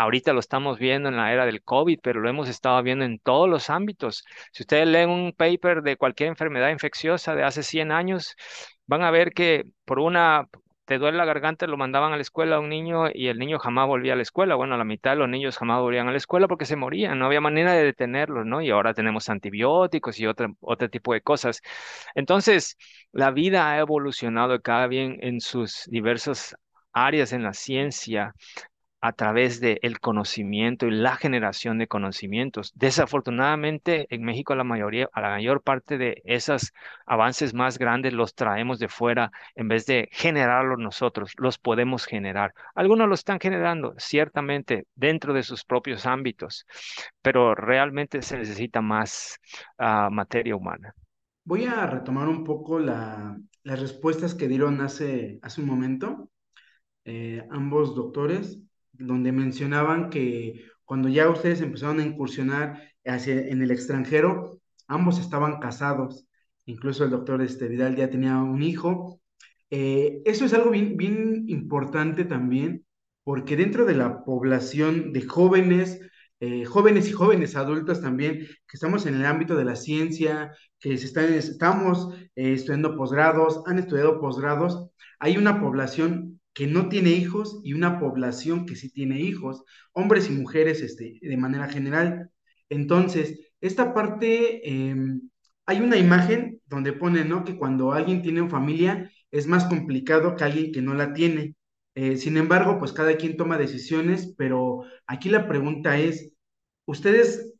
[0.00, 3.18] Ahorita lo estamos viendo en la era del COVID, pero lo hemos estado viendo en
[3.18, 4.24] todos los ámbitos.
[4.50, 8.34] Si ustedes leen un paper de cualquier enfermedad infecciosa de hace 100 años,
[8.86, 10.48] van a ver que por una,
[10.86, 13.58] te duele la garganta, lo mandaban a la escuela a un niño y el niño
[13.58, 14.54] jamás volvía a la escuela.
[14.54, 17.26] Bueno, la mitad de los niños jamás volvían a la escuela porque se morían, no
[17.26, 18.62] había manera de detenerlos, ¿no?
[18.62, 21.60] Y ahora tenemos antibióticos y otro, otro tipo de cosas.
[22.14, 22.78] Entonces,
[23.12, 26.56] la vida ha evolucionado cada bien en sus diversas
[26.92, 28.34] áreas en la ciencia,
[29.00, 32.72] a través del el conocimiento y la generación de conocimientos.
[32.74, 36.72] Desafortunadamente, en México la mayoría, a la mayor parte de esos
[37.06, 42.52] avances más grandes los traemos de fuera en vez de generarlos nosotros, los podemos generar.
[42.74, 46.66] Algunos lo están generando, ciertamente, dentro de sus propios ámbitos,
[47.22, 49.38] pero realmente se necesita más
[49.78, 50.94] uh, materia humana.
[51.44, 56.30] Voy a retomar un poco la, las respuestas que dieron hace, hace un momento.
[57.04, 58.60] Eh, ambos doctores
[59.00, 65.60] donde mencionaban que cuando ya ustedes empezaron a incursionar hacia, en el extranjero, ambos estaban
[65.60, 66.26] casados,
[66.66, 69.20] incluso el doctor este, Vidal ya tenía un hijo.
[69.70, 72.84] Eh, eso es algo bien, importante también,
[73.24, 76.00] porque dentro de la población de jóvenes,
[76.40, 80.96] eh, jóvenes y jóvenes adultos también, que estamos en el ámbito de la ciencia, que
[80.98, 84.90] se están, estamos eh, estudiando posgrados, han estudiado posgrados,
[85.20, 90.28] hay una población que no tiene hijos y una población que sí tiene hijos, hombres
[90.28, 92.30] y mujeres este, de manera general.
[92.68, 95.22] Entonces, esta parte, em,
[95.64, 97.44] hay una imagen donde pone, ¿no?
[97.44, 101.54] Que cuando alguien tiene familia es más complicado que alguien que no la tiene.
[101.94, 106.34] Eh, sin embargo, pues cada quien toma decisiones, pero aquí la pregunta es,
[106.84, 107.54] ¿ustedes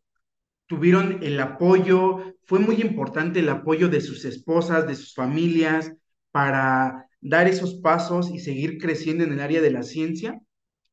[0.67, 2.35] tuvieron el apoyo?
[2.45, 5.91] ¿Fue muy importante el apoyo de sus esposas, de sus familias,
[6.33, 10.41] para dar esos pasos y seguir creciendo en el área de la ciencia?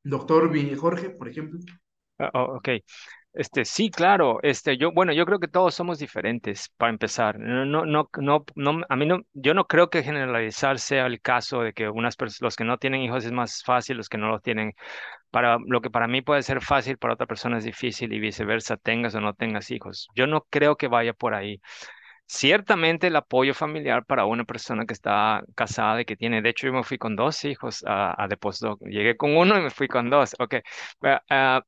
[0.04, 1.60] Doctor Jorge, por ejemplo.
[2.20, 2.70] Ah, oh, ok.
[3.34, 4.40] Este, sí, claro.
[4.42, 7.38] Este, yo, bueno, yo creo que todos somos diferentes para empezar.
[7.40, 11.22] No, no, no, no, no, a mí no, yo no creo que generalizar sea el
[11.22, 14.30] caso de que unas los que no tienen hijos es más fácil, los que no
[14.30, 14.74] los tienen.
[15.32, 18.78] Para lo que para mí puede ser fácil, para otra persona es difícil y viceversa,
[18.78, 20.08] tengas o no tengas hijos.
[20.16, 21.62] Yo no creo que vaya por ahí.
[22.30, 26.68] Ciertamente el apoyo familiar para una persona que está casada y que tiene, de hecho
[26.68, 29.70] yo me fui con dos hijos a, a de postdoc, llegué con uno y me
[29.72, 30.56] fui con dos, ok.
[31.02, 31.62] Uh,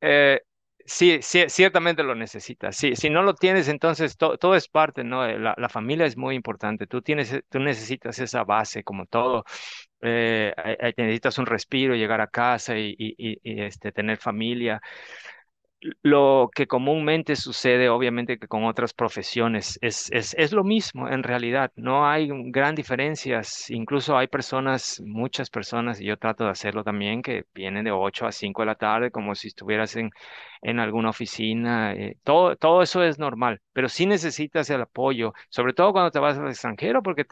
[0.00, 0.40] eh,
[0.84, 2.76] sí, sí, ciertamente lo necesitas.
[2.76, 5.26] Sí, si no lo tienes, entonces todo es parte, ¿no?
[5.26, 6.86] La, la, familia es muy importante.
[6.86, 9.44] Tú tienes, tú necesitas esa base, como todo.
[10.00, 10.54] Eh,
[10.96, 14.80] necesitas un respiro, llegar a casa y, y, y este, tener familia
[16.02, 21.22] lo que comúnmente sucede, obviamente, que con otras profesiones es, es, es, lo mismo en
[21.22, 21.70] realidad.
[21.76, 23.70] No hay gran diferencias.
[23.70, 28.26] Incluso hay personas, muchas personas, y yo trato de hacerlo también, que vienen de 8
[28.26, 30.10] a 5 de la tarde como si estuvieras en,
[30.62, 31.92] en alguna oficina.
[31.94, 36.18] Eh, todo, todo eso es normal, pero sí necesitas el apoyo, sobre todo cuando te
[36.18, 37.24] vas al extranjero, porque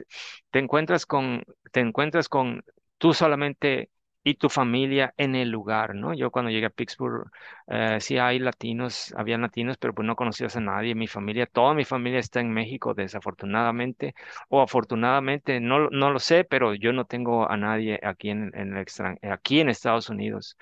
[0.50, 2.62] te, encuentras con, te encuentras con
[2.98, 3.90] tú solamente
[4.26, 6.12] y tu familia en el lugar, ¿no?
[6.12, 7.30] Yo cuando llegué a Pittsburgh,
[7.68, 10.96] eh, sí hay latinos, había latinos, pero pues no conocías a nadie.
[10.96, 14.16] Mi familia, toda mi familia está en México, desafortunadamente,
[14.48, 18.76] o afortunadamente, no, no lo sé, pero yo no tengo a nadie aquí en, el
[18.78, 20.56] extranjero, aquí en Estados Unidos,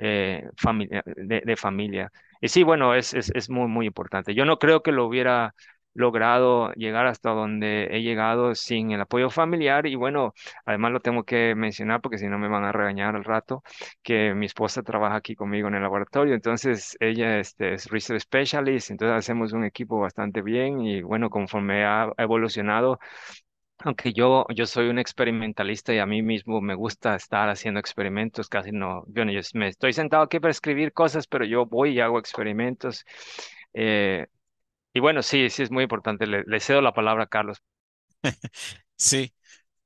[0.00, 2.10] eh, familia, de, de, familia.
[2.40, 4.34] Y sí, bueno, es, es, es muy, muy importante.
[4.34, 5.54] Yo no creo que lo hubiera
[5.96, 10.34] logrado llegar hasta donde he llegado sin el apoyo familiar y bueno,
[10.66, 13.62] además lo tengo que mencionar porque si no me van a regañar al rato,
[14.02, 18.90] que mi esposa trabaja aquí conmigo en el laboratorio, entonces ella este, es Research Specialist,
[18.90, 22.98] entonces hacemos un equipo bastante bien y bueno, conforme ha evolucionado,
[23.78, 28.48] aunque yo, yo soy un experimentalista y a mí mismo me gusta estar haciendo experimentos,
[28.48, 32.00] casi no, yo, yo me estoy sentado aquí para escribir cosas, pero yo voy y
[32.00, 33.04] hago experimentos.
[33.74, 34.26] Eh,
[34.96, 36.26] y bueno, sí, sí es muy importante.
[36.26, 37.58] Le, cedo la palabra a Carlos.
[38.98, 39.34] Sí,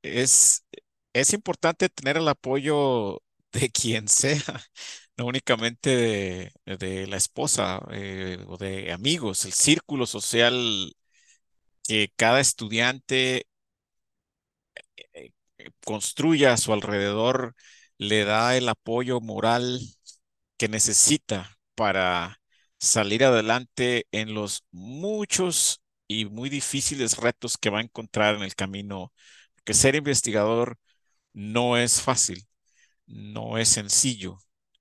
[0.02, 0.64] es,
[1.12, 4.38] es importante tener el apoyo de quien sea,
[5.16, 10.94] no únicamente de, la esposa eh, o de amigos, el círculo social
[11.82, 13.48] que cada estudiante
[15.14, 15.32] eh,
[15.84, 17.56] construya a su alrededor
[17.98, 19.80] le da el apoyo moral
[20.56, 22.39] que necesita para
[22.80, 28.56] salir adelante en los muchos y muy difíciles retos que va a encontrar en el
[28.56, 29.12] camino,
[29.64, 30.78] que ser investigador
[31.34, 32.46] no es fácil,
[33.06, 34.38] no es sencillo,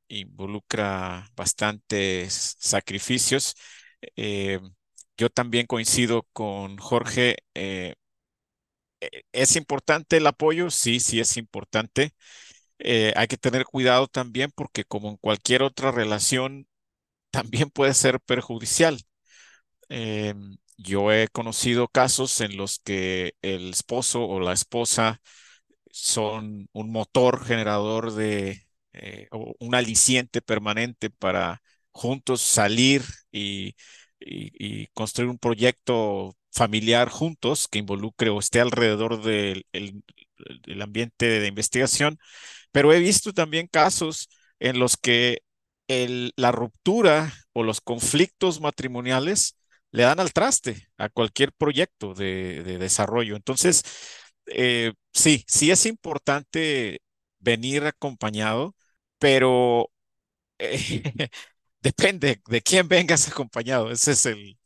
[0.09, 3.55] involucra bastantes sacrificios.
[4.15, 4.59] Eh,
[5.17, 7.37] yo también coincido con Jorge.
[7.55, 7.95] Eh,
[9.01, 10.69] e, ¿Es importante el apoyo?
[10.71, 12.13] Sí, sí es importante.
[12.79, 16.67] Eh, hay que tener cuidado también porque como en cualquier otra relación,
[17.31, 18.99] también puede ser perjudicial.
[19.89, 25.21] Em, yo he conocido casos en los que el esposo o la esposa
[25.91, 29.27] son un motor generador de eh,
[29.59, 31.61] un aliciente permanente para
[31.91, 33.75] juntos salir y,
[34.93, 39.65] construir un proyecto familiar juntos que involucre o esté alrededor del
[40.81, 42.17] ambiente de investigación.
[42.71, 45.41] Pero he visto también casos en los que
[45.89, 49.57] la ruptura o los conflictos matrimoniales
[49.91, 53.35] le dan al traste a cualquier proyecto de, desarrollo.
[53.35, 53.83] Entonces,
[54.47, 57.01] eh, sí, sí es importante
[57.39, 58.75] venir acompañado,
[59.19, 59.91] pero
[60.59, 61.03] eh,
[61.81, 63.91] depende de quién vengas acompañado.
[63.91, 64.59] Ese es el,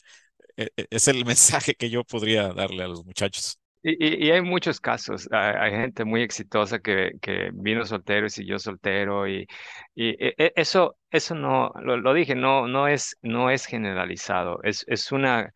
[0.57, 3.59] e, e, es el mensaje que yo podría darle a los muchachos.
[3.85, 7.11] Y, hay muchos casos, hay, gente muy exitosa que,
[7.53, 9.45] vino soltero y siguió soltero y,
[9.93, 15.11] y e, eso, eso no, lo, dije, no, no, es, no es generalizado, es, es,
[15.11, 15.53] una,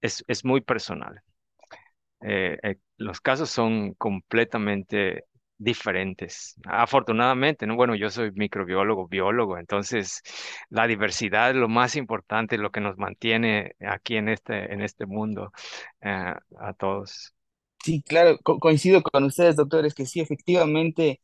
[0.00, 1.22] es, es muy personal.
[2.22, 5.24] Eh, eh, los casos son completamente
[5.58, 6.56] diferentes.
[6.66, 7.76] Afortunadamente, ¿no?
[7.76, 10.22] Bueno, yo soy microbiólogo, biólogo, entonces
[10.70, 15.06] la diversidad es lo más importante, lo que nos mantiene aquí en este, en este
[15.06, 15.52] mundo
[16.00, 17.34] eh, a todos.
[17.84, 21.20] Sí, claro, coincido con ustedes, doctores, que sí, efectivamente,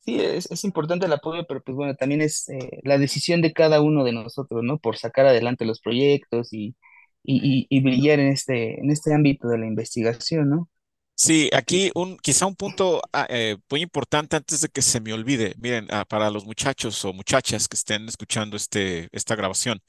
[0.00, 3.80] sí, es, importante el apoyo, pero pues bueno, también es eh, la decisión de cada
[3.80, 4.78] uno de nosotros, ¿no?
[4.78, 6.76] Por sacar adelante los proyectos y,
[7.24, 10.68] y, y, brillar en este, en este ámbito de la investigación, ¿no?
[11.14, 15.12] Sí, aquí un, quizá un punto ah, eh, muy importante antes de que se me
[15.12, 15.54] olvide.
[15.58, 19.80] Miren, ah, para los muchachos o muchachas que estén escuchando este, esta grabación,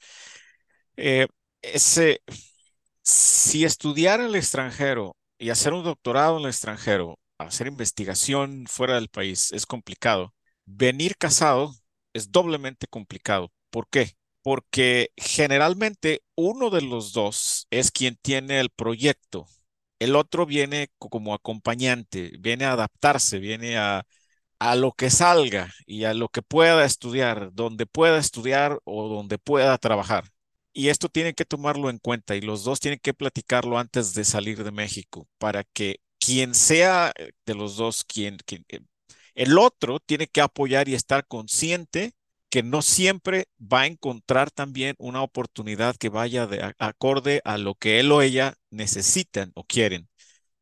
[0.96, 1.26] eh,
[1.62, 2.20] ese,
[3.02, 9.08] si estudiar el extranjero y hacer un doctorado en el extranjero, hacer investigación fuera del
[9.08, 10.34] país es complicado.
[10.66, 11.74] Venir casado
[12.12, 13.52] es doblemente complicado.
[13.70, 14.12] ¿Por qué?
[14.42, 19.46] Porque generalmente uno de los dos es quien tiene el proyecto.
[19.98, 24.04] El otro viene como acompañante, viene a adaptarse, viene a,
[24.60, 29.38] a lo que salga y a lo que pueda estudiar, donde pueda estudiar o donde
[29.38, 30.24] pueda trabajar.
[30.74, 34.24] Y esto tiene que tomarlo en cuenta y los dos tienen que platicarlo antes de
[34.24, 38.80] salir de México para que quien sea eh, de los dos, quien, eh,
[39.34, 42.12] el otro tiene que apoyar y estar consciente
[42.50, 47.74] que no siempre va a encontrar también una oportunidad que vaya de acorde a lo
[47.76, 50.08] que él o ella necesitan o quieren.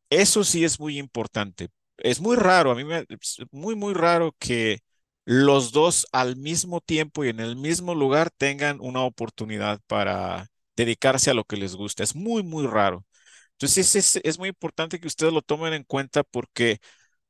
[0.09, 1.69] Eso sí es muy importante.
[1.97, 3.05] Es muy raro, a mí me,
[3.51, 4.79] muy, muy raro que
[5.25, 11.31] los dos al mismo tiempo y en el mismo lugar tengan una oportunidad para dedicarse
[11.31, 12.03] a lo que les gusta.
[12.03, 13.05] Es muy, muy raro.
[13.53, 16.79] Entonces es, es, muy importante que ustedes lo tomen en cuenta porque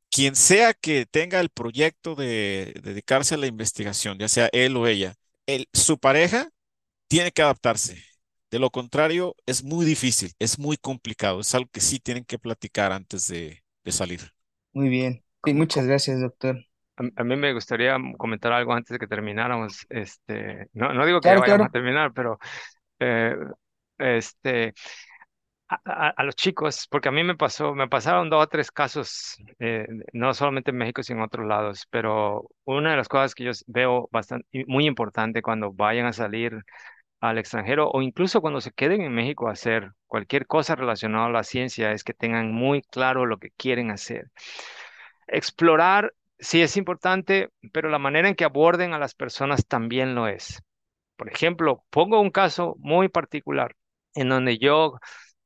[0.10, 4.88] quien sea que tenga el proyecto de, dedicarse a la investigación, ya sea él o
[4.88, 5.16] ella,
[5.74, 6.50] su pareja
[7.08, 8.04] tiene que adaptarse.
[8.52, 12.40] De lo contrario, es muy difícil, es muy complicado, es algo que sí tienen que
[12.40, 14.22] platicar antes de, de salir.
[14.72, 15.24] Muy bien.
[15.46, 16.64] muchas gracias, doctor.
[16.98, 19.86] A, mí me gustaría comentar algo antes de que termináramos.
[19.90, 21.72] Este, no, no digo que Claro, vayamos a claro.
[21.72, 22.40] terminar, pero
[23.00, 23.36] eh,
[24.00, 24.74] este,
[25.70, 28.72] a, a- a los chicos, porque a mí me pasó, me pasaron dos o tres
[28.72, 33.36] casos, eh, no solamente en México, sino en otros lados, pero una de las cosas
[33.36, 36.60] que yo veo bastante, muy importante cuando vayan a salir
[37.22, 41.32] al extranjero o incluso cuando se queden en México a hacer cualquier cosa relacionada a
[41.32, 44.32] la ciencia es que tengan muy claro lo que quieren hacer.
[45.28, 50.28] Explorar sí es importante, pero la manera en que aborden a las personas también lo
[50.28, 50.62] es.
[51.16, 53.76] Por ejemplo, pongo un caso muy particular
[54.16, 54.96] en donde yo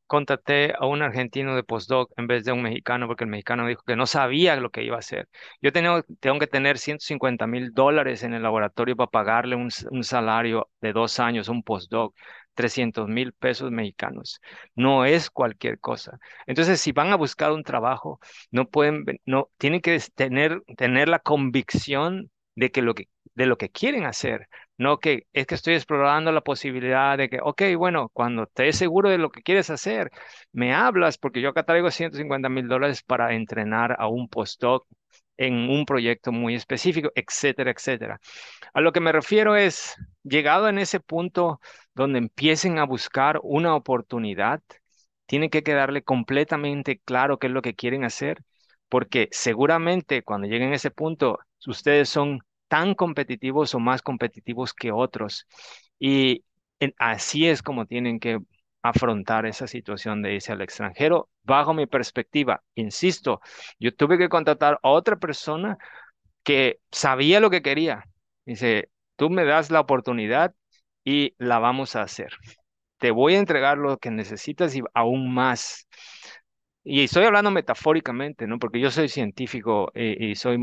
[0.08, 3.84] contraté a un argentino de postdoc en vez de un mexicano porque el mexicano dijo
[3.86, 5.28] que no sabía lo que iba a hacer.
[5.62, 9.70] Yo tengo, tengo que tener 150 mil dólares en el laboratorio para pagarle un,
[10.04, 12.16] salario de dos años, un postdoc,
[12.58, 14.42] 300 mil pesos mexicanos.
[14.76, 16.20] No es cualquier cosa.
[16.48, 18.20] Entonces, si van a buscar un trabajo,
[18.52, 23.58] no pueden, no, tienen que tener, tener la convicción de que lo que, de lo
[23.58, 24.48] que quieren hacer.
[24.78, 29.10] No que es que estoy explorando la posibilidad de que, ok, bueno, cuando estés seguro
[29.10, 30.12] de lo que quieres hacer,
[30.52, 34.88] me hablas porque yo acá traigo 150 mil dólares para entrenar a un postdoc
[35.38, 38.20] en un proyecto muy específico, etcétera, etcétera.
[38.74, 41.60] A lo que me refiero es, llegado en ese punto
[41.98, 44.62] donde empiecen a buscar una oportunidad,
[45.26, 48.44] tiene que quedarle completamente claro qué es lo que quieren hacer,
[48.90, 54.92] porque seguramente cuando lleguen a ese punto, ustedes son tan competitivos o más competitivos que
[54.92, 55.48] otros.
[56.00, 56.46] Y
[56.98, 58.40] así es como tienen que
[58.82, 61.30] afrontar esa situación de irse al extranjero.
[61.44, 63.42] Bajo mi perspectiva, insisto,
[63.80, 65.78] yo tuve que contratar a otra persona
[66.44, 68.06] que sabía lo que quería.
[68.46, 70.54] Dice, tú me das la oportunidad
[71.08, 72.34] y la vamos a hacer.
[72.98, 75.88] Te voy a entregar lo que necesitas y aún más.
[76.84, 78.60] Y estoy hablando metafóricamente, ¿no?
[78.60, 80.58] Porque yo soy científico eh, y, soy,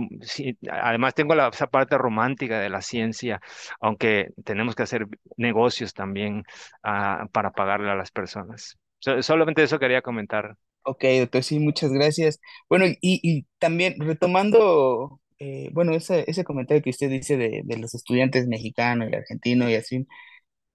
[0.71, 3.41] además tengo la, esa parte romántica de la ciencia,
[3.81, 5.07] aunque tenemos que hacer
[5.39, 6.45] negocios también
[6.83, 8.77] ah, para pagarle a las personas.
[8.99, 10.57] So- solamente eso quería comentar.
[10.83, 12.39] Ok, doctor, sí, muchas gracias.
[12.69, 18.47] Bueno, y, también retomando, eh, bueno, ese, ese comentario que usted dice de, los estudiantes
[18.47, 20.07] mexicanos y argentinos y así,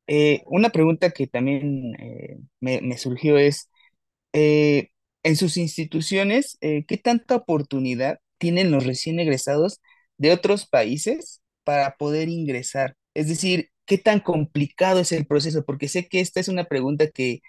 [0.09, 3.69] eh, una pregunta que también eh, me, me surgió es,
[4.33, 4.89] eh,
[5.23, 9.81] en sus instituciones, eh, ¿qué tanta oportunidad tienen los recién egresados
[10.17, 12.95] de otros países para poder ingresar?
[13.13, 15.65] Es decir, ¿qué tan complicado es el proceso?
[15.65, 17.41] Porque sé que esta es una pregunta que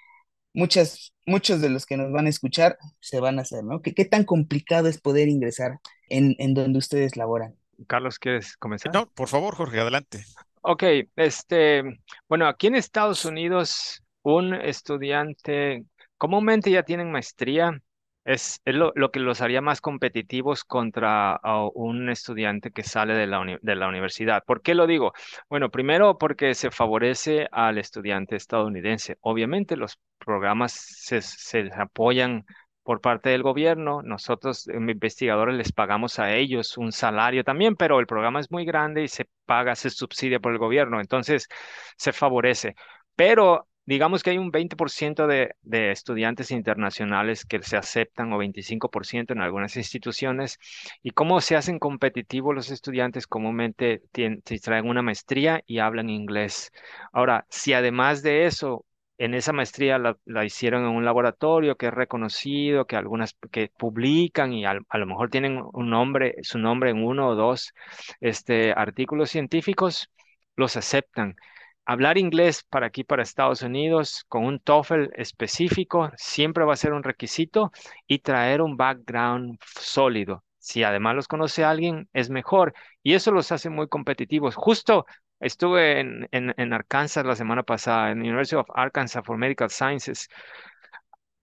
[0.55, 3.83] muchas, muchos de los que nos van a escuchar se van a hacer, ¿no?
[3.83, 7.57] ¿Qué, qué tan complicado es poder ingresar en, en donde ustedes laboran?
[7.87, 8.93] Carlos, ¿quieres comenzar?
[8.93, 10.25] No, por favor, Jorge, adelante.
[10.63, 10.85] Ok,
[11.17, 11.83] este,
[12.29, 15.85] bueno, aquí en Estados Unidos, un estudiante
[16.19, 17.81] comúnmente ya tienen maestría,
[18.25, 21.41] es, es lo, que los haría más competitivos contra
[21.75, 24.43] un estudiante que sale de la, de la universidad.
[24.47, 25.13] ¿Por qué lo digo?
[25.49, 29.17] Bueno, primero porque se favorece al estudiante estadounidense.
[29.23, 32.45] Obviamente los programas se, se apoyan
[32.83, 34.03] por parte del gobierno.
[34.03, 39.03] Nosotros, investigadores, les pagamos a ellos un salario también, pero el programa es muy grande
[39.05, 41.49] y se paga, se subsidia por el gobierno, entonces
[41.97, 42.75] se favorece.
[43.17, 49.33] Pero digamos que hay un 20% de, de estudiantes internacionales que se aceptan o 25%
[49.33, 50.59] en algunas instituciones.
[51.03, 53.27] ¿Y cómo se hacen competitivos los estudiantes?
[53.27, 56.71] Comúnmente tien- se traen una maestría y hablan inglés.
[57.13, 58.85] Ahora, si además de eso
[59.21, 64.55] en esa maestría la, hicieron en un laboratorio que es reconocido, que algunas que publican
[64.55, 67.75] y a, lo mejor tienen un nombre, su nombre en uno o dos
[68.21, 70.11] este, artículos científicos,
[70.57, 71.37] los aceptan.
[71.85, 76.95] Hablar inglés para aquí, para Estados Unidos, con un TOEFL específico, siempre va a ser
[76.95, 77.73] un requisito
[78.07, 80.45] y traer un background sólido.
[80.59, 82.73] Si además los conoce alguien, es mejor.
[83.03, 84.55] Y eso los hace muy competitivos.
[84.55, 85.05] Justo
[85.41, 90.29] Estuve en, en, Arkansas la semana pasada, en la University of Arkansas for Medical Sciences.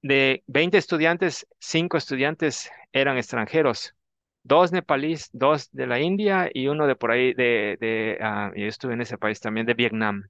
[0.01, 3.95] De 20 estudiantes, 5 estudiantes eran extranjeros.
[4.43, 8.17] Dos nepalíes, dos de la India y uno de por ahí, de, de
[8.55, 10.23] yo estuve en ese país también, de Vietnam.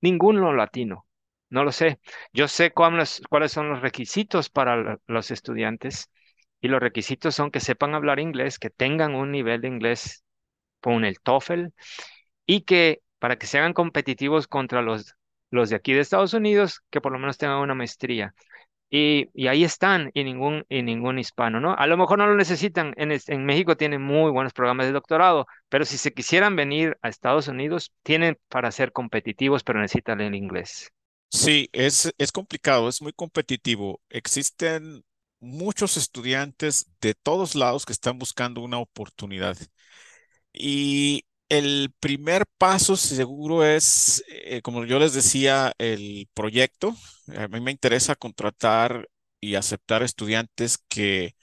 [0.00, 1.06] Ninguno latino.
[1.50, 1.98] No lo sé.
[2.32, 6.10] Yo sé cuáles, cuáles son los requisitos para los estudiantes
[6.60, 10.24] y los requisitos son que sepan hablar inglés, que tengan un nivel de inglés
[10.80, 11.68] con el TOEFL
[12.46, 15.14] y que para que se hagan competitivos contra los,
[15.50, 18.34] los de aquí de Estados Unidos, que por lo menos tengan una maestría.
[18.90, 21.74] Y, y ahí están, y ningún, y ningún hispano, ¿no?
[21.74, 22.92] A lo mejor no lo necesitan.
[22.98, 27.08] En, en México tienen muy buenos programas de doctorado, pero si se quisieran venir a
[27.08, 30.92] Estados Unidos, tienen para ser competitivos, pero necesitan el inglés.
[31.30, 34.00] Sí, es, es complicado, es muy competitivo.
[34.10, 35.04] Existen
[35.40, 39.56] muchos estudiantes de todos lados que están buscando una oportunidad.
[40.52, 41.24] Y
[41.58, 46.94] el primer paso seguro es, eh, como yo les decía, el proyecto.
[47.36, 49.08] A mí me interesa contratar
[49.40, 51.34] y aceptar estudiantes que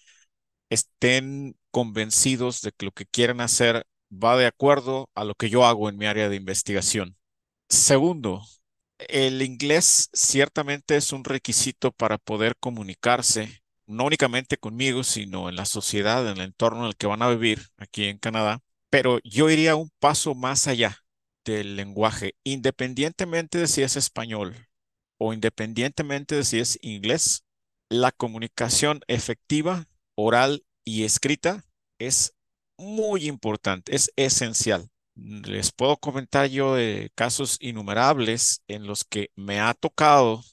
[0.69, 5.65] estén convencidos de que lo que quieren hacer va de acuerdo a lo que yo
[5.65, 7.17] hago en mi área de investigación.
[7.69, 8.43] Segundo,
[8.99, 15.65] el inglés ciertamente es un requisito para poder comunicarse, no únicamente conmigo, sino en la
[15.65, 18.61] sociedad, en el entorno en el que van a vivir aquí en Canadá.
[18.91, 20.99] Pero yo iría un paso más allá
[21.45, 24.67] del lenguaje, independientemente de si es español
[25.17, 27.45] o independientemente de si es inglés,
[27.89, 31.63] la comunicación efectiva, oral y escrita
[31.99, 32.35] es
[32.77, 34.89] muy importante, es esencial.
[35.15, 40.43] Les puedo comentar yo de casos innumerables en los que me ha tocado,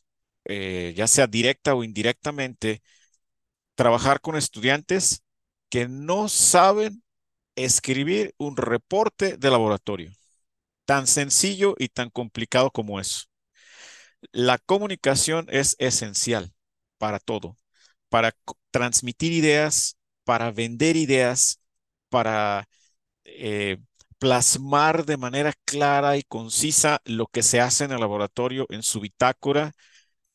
[0.44, 2.82] eh, ya sea directa o indirectamente,
[3.74, 5.22] trabajar con estudiantes
[5.70, 7.02] que no saben
[7.64, 10.12] escribir un reporte de laboratorio.
[10.86, 13.26] Tan sencillo y tan complicado como eso.
[14.32, 16.52] La comunicación es esencial
[16.98, 17.56] para todo,
[18.08, 18.32] para
[18.70, 21.60] transmitir ideas, para vender ideas,
[22.08, 22.68] para
[23.24, 23.78] eh,
[24.18, 29.00] plasmar de manera clara y concisa lo que se hace en el laboratorio en su
[29.00, 29.72] bitácora,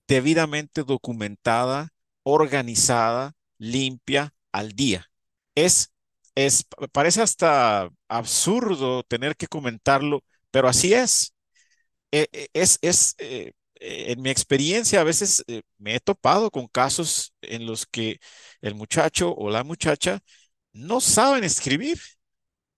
[0.07, 1.89] debidamente documentada,
[2.23, 5.11] organizada, limpia, al día.
[5.55, 5.92] Es,
[6.35, 11.33] es, parece hasta absurdo tener que comentarlo, pero así es.
[12.11, 16.67] E, e, es, es eh, en mi experiencia a veces eh, me he topado con
[16.67, 18.19] casos en los que
[18.61, 20.19] el muchacho o la muchacha
[20.73, 21.99] no saben escribir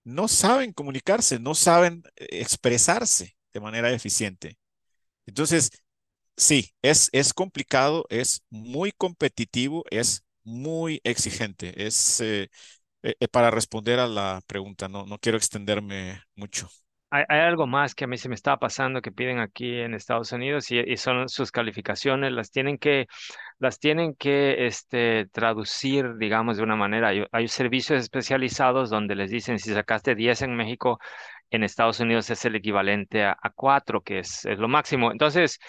[0.04, 4.58] no saben comunicarse, no saben eh, expresarse de manera eficiente.
[5.26, 5.72] Entonces,
[6.38, 11.86] sí, es, es complicado, es muy competitivo, es muy exigente.
[11.88, 12.50] Es eh,
[13.06, 16.68] eh, para responder a la pregunta, no, no quiero extenderme mucho.
[17.12, 20.32] Hay, algo más que a mí se me está pasando que piden aquí en Estados
[20.32, 23.08] Unidos y, son sus calificaciones, las tienen que,
[23.60, 27.12] las tienen que este, traducir, digamos, de una manera.
[27.32, 31.00] Hay, servicios especializados donde les dicen si sacaste 10 en México,
[31.52, 35.12] en Estados Unidos es el equivalente a, 4, que es, es, lo máximo.
[35.12, 35.60] Entonces,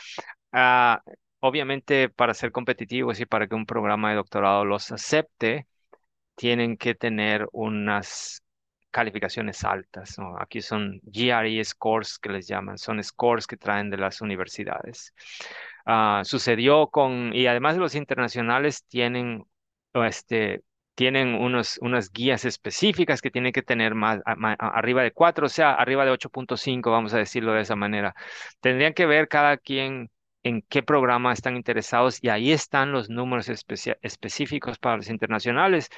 [0.53, 1.01] ah,
[1.41, 5.67] obviamente para ser competitivos y para que un programa de doctorado los acepte,
[6.37, 8.43] tienen que tener unas
[8.91, 10.17] calificaciones altas.
[10.39, 15.13] Aquí son GRE scores que les llaman, son scores que traen de las universidades.
[15.85, 19.45] Ah, sucedió con, y además los internacionales tienen,
[19.93, 20.63] este,
[20.95, 25.75] tienen unos, unas guías específicas que tienen que tener más, arriba de 4, o sea,
[25.75, 28.15] arriba de 8.5, vamos a decirlo de esa manera.
[28.61, 30.11] Tendrían que ver cada quien
[30.43, 35.91] en qué programa están interesados y ahí están los números específicos para los internacionales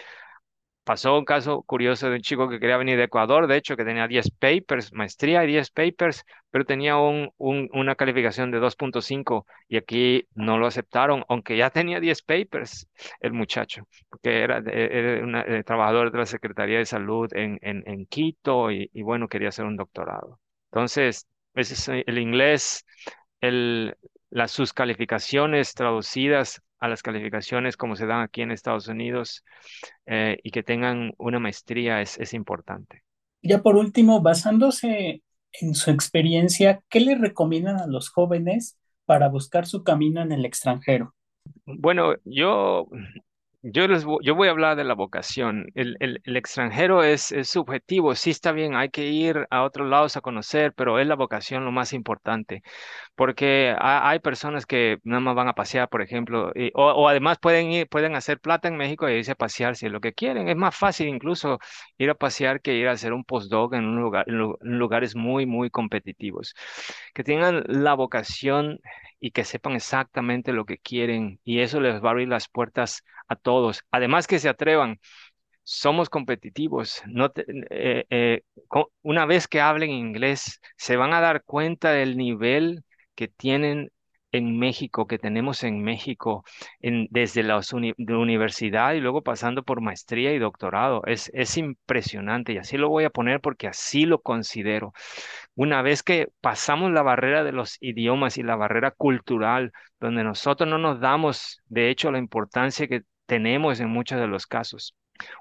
[0.89, 3.85] pasó un caso curioso de un chico que quería venir de Ecuador, de hecho, que
[3.85, 9.77] tenía 10 papers, maestría y 10 papers, pero tenía un, una calificación de 2.5 y
[9.77, 12.89] aquí no lo aceptaron, aunque ya tenía 10 papers
[13.21, 18.71] el muchacho, porque era, un eh, trabajador de la Secretaría de Salud en, en, Quito
[18.71, 20.41] y, bueno, quería hacer un doctorado.
[20.73, 22.87] Entonces, ese es el inglés,
[23.43, 29.45] las, sus calificaciones traducidas a las calificaciones como se dan aquí en Estados Unidos
[30.07, 33.03] eh, y que tengan una maestría es, es importante.
[33.43, 35.23] Ya por último, basándose
[35.61, 40.45] en su experiencia, ¿qué le recomiendan a los jóvenes para buscar su camino en el
[40.45, 41.15] extranjero?
[41.65, 42.89] Bueno, yo
[43.63, 45.67] yo, les yo voy a hablar de la vocación.
[45.75, 50.17] El, el, extranjero es, es, subjetivo, sí está bien, hay que ir a otros lados
[50.17, 52.63] a conocer, pero es la vocación lo más importante,
[53.17, 57.87] porque hay personas que nada más van a pasear, por ejemplo, o, o, además pueden
[57.89, 60.49] pueden hacer plata en México y irse a pasear si es lo que quieren.
[60.49, 61.59] Es más fácil incluso
[61.99, 65.47] ir a pasear que ir a hacer un postdoc en, un lugar, en lugares muy,
[65.47, 66.55] muy competitivos.
[67.15, 68.81] Que tengan la vocación
[69.21, 73.03] y que sepan exactamente lo que quieren y eso les va a abrir las puertas
[73.29, 73.83] a todos.
[73.91, 74.99] Además que se atrevan,
[75.65, 77.03] somos competitivos.
[77.07, 78.43] No eh, eh,
[79.03, 82.85] una vez que hablen inglés, se van a dar cuenta del nivel
[83.15, 83.91] que tienen
[84.33, 86.45] en México, que tenemos en México,
[86.81, 87.61] en, desde la
[87.97, 91.03] universidad y luego pasando por maestría y doctorado.
[91.07, 94.93] Es, es impresionante y así lo voy a poner porque así lo considero.
[95.55, 100.69] Una vez que pasamos la barrera de los idiomas y la barrera cultural, donde nosotros
[100.69, 104.95] no nos damos, de hecho, la importancia que tenemos en muchos de los casos.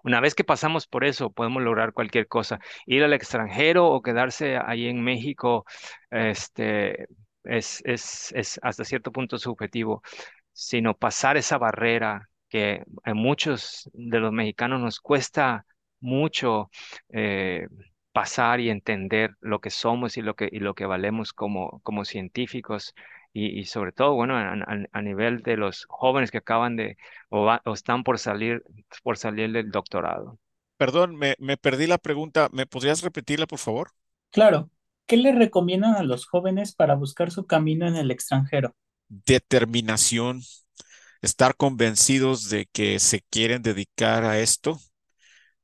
[0.03, 2.59] Una vez que pasamos por eso, podemos lograr cualquier cosa.
[2.85, 5.65] Ir al extranjero o quedarse ahí en México,
[6.09, 7.07] este,
[7.49, 10.01] es, es, es hasta cierto punto subjetivo,
[10.53, 15.65] sino pasar esa barrera que a muchos de los mexicanos nos cuesta
[15.99, 16.69] mucho
[17.09, 17.67] eh,
[18.11, 22.05] pasar y entender lo que somos y lo que, y lo que valemos como, como
[22.05, 22.93] científicos.
[23.33, 24.55] Y, y sobre todo, bueno, a,
[24.91, 26.97] a, nivel de los jóvenes que acaban de
[27.29, 28.63] o, o, están por salir,
[29.03, 30.39] por salir del doctorado.
[30.77, 32.49] Perdón, me, me perdí la pregunta.
[32.51, 33.91] ¿Me podrías repetirla, por favor?
[34.31, 34.69] Claro.
[35.07, 38.75] ¿Qué le recomiendan a los jóvenes para buscar su camino en el extranjero?
[39.09, 40.41] Determinación,
[41.21, 44.79] estar convencidos de que se quieren dedicar a esto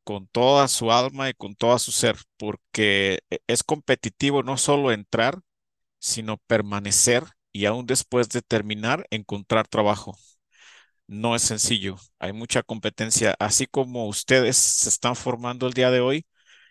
[0.03, 4.91] con toda su alma y con todo su ser, porque e, es competitivo no solo
[4.91, 5.39] entrar,
[5.99, 10.17] sino permanecer y aún después de terminar, encontrar trabajo.
[11.07, 15.99] No es sencillo, hay mucha competencia, así como ustedes se están formando el día de
[16.01, 16.25] hoy,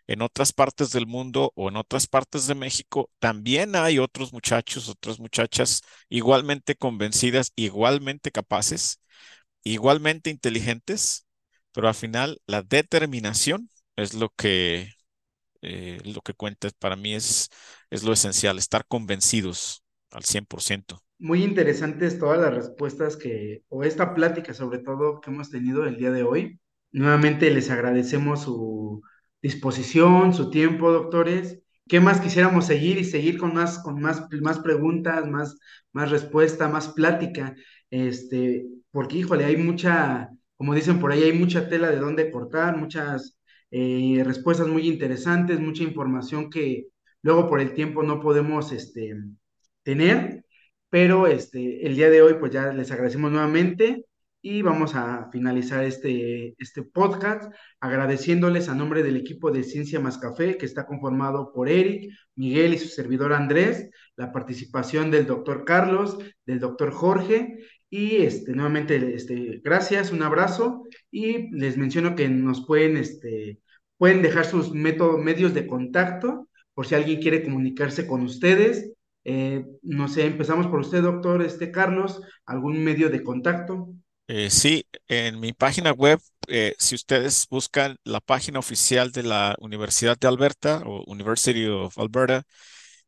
[0.07, 4.89] en otras partes del mundo o en otras partes de México, también hay otros muchachos,
[4.89, 9.01] otras muchachas igualmente convencidas, igualmente capaces,
[9.65, 11.27] igualmente inteligentes,
[11.73, 14.91] pero al final la determinación es lo que,
[15.63, 16.69] eh, lo que cuenta.
[16.79, 17.49] Para mí es,
[17.91, 21.03] es lo esencial, estar convencidos al 100%.
[21.19, 25.97] Muy interesantes todas las respuestas que, o esta plática sobre todo que hemos tenido el
[25.97, 26.61] día de hoy.
[26.91, 29.03] Nuevamente les agradecemos su
[29.43, 31.61] disposición, su tiempo, doctores.
[31.89, 35.59] ¿Qué más quisiéramos seguir y seguir con más, con más, más preguntas, más,
[35.93, 37.55] más respuesta, más plática?
[37.91, 42.77] Este, porque, híjole, hay mucha, como dicen por ahí, hay mucha tela de dónde cortar,
[42.77, 43.39] muchas
[43.71, 46.89] eh, respuestas muy interesantes, mucha información que
[47.23, 49.17] luego por el tiempo no podemos este,
[49.83, 50.45] tener,
[50.91, 54.05] pero este, el día de hoy pues ya les agradecemos nuevamente
[54.43, 60.19] y vamos a finalizar este, este podcast agradeciéndoles a nombre del equipo de Ciencia Más
[60.19, 65.65] Café, que está conformado por Eric, Miguel y su servidor Andrés, la participación del doctor
[65.65, 67.59] Carlos, del doctor Jorge
[67.89, 73.61] y este, nuevamente, este, gracias, un abrazo y les menciono que nos pueden, este,
[73.97, 78.93] pueden dejar sus medios de contacto por si alguien quiere comunicarse con ustedes.
[79.25, 83.95] Eh, no sé, empezamos por usted, doctor este, Carlos, algún medio de contacto.
[84.35, 86.19] Eh, sí, en mi página web,
[86.49, 91.99] eh, si ustedes buscan la página oficial de la Universidad de Alberta o University of
[91.99, 92.43] Alberta,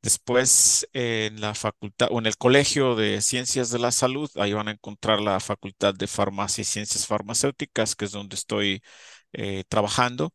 [0.02, 4.68] Después, en la facultad o en el Colegio de Ciencias de la Salud, ahí van
[4.68, 8.82] a encontrar la Facultad de Farmacia y Ciencias Farmacéuticas, que es donde estoy
[9.32, 10.32] eh, trabajando.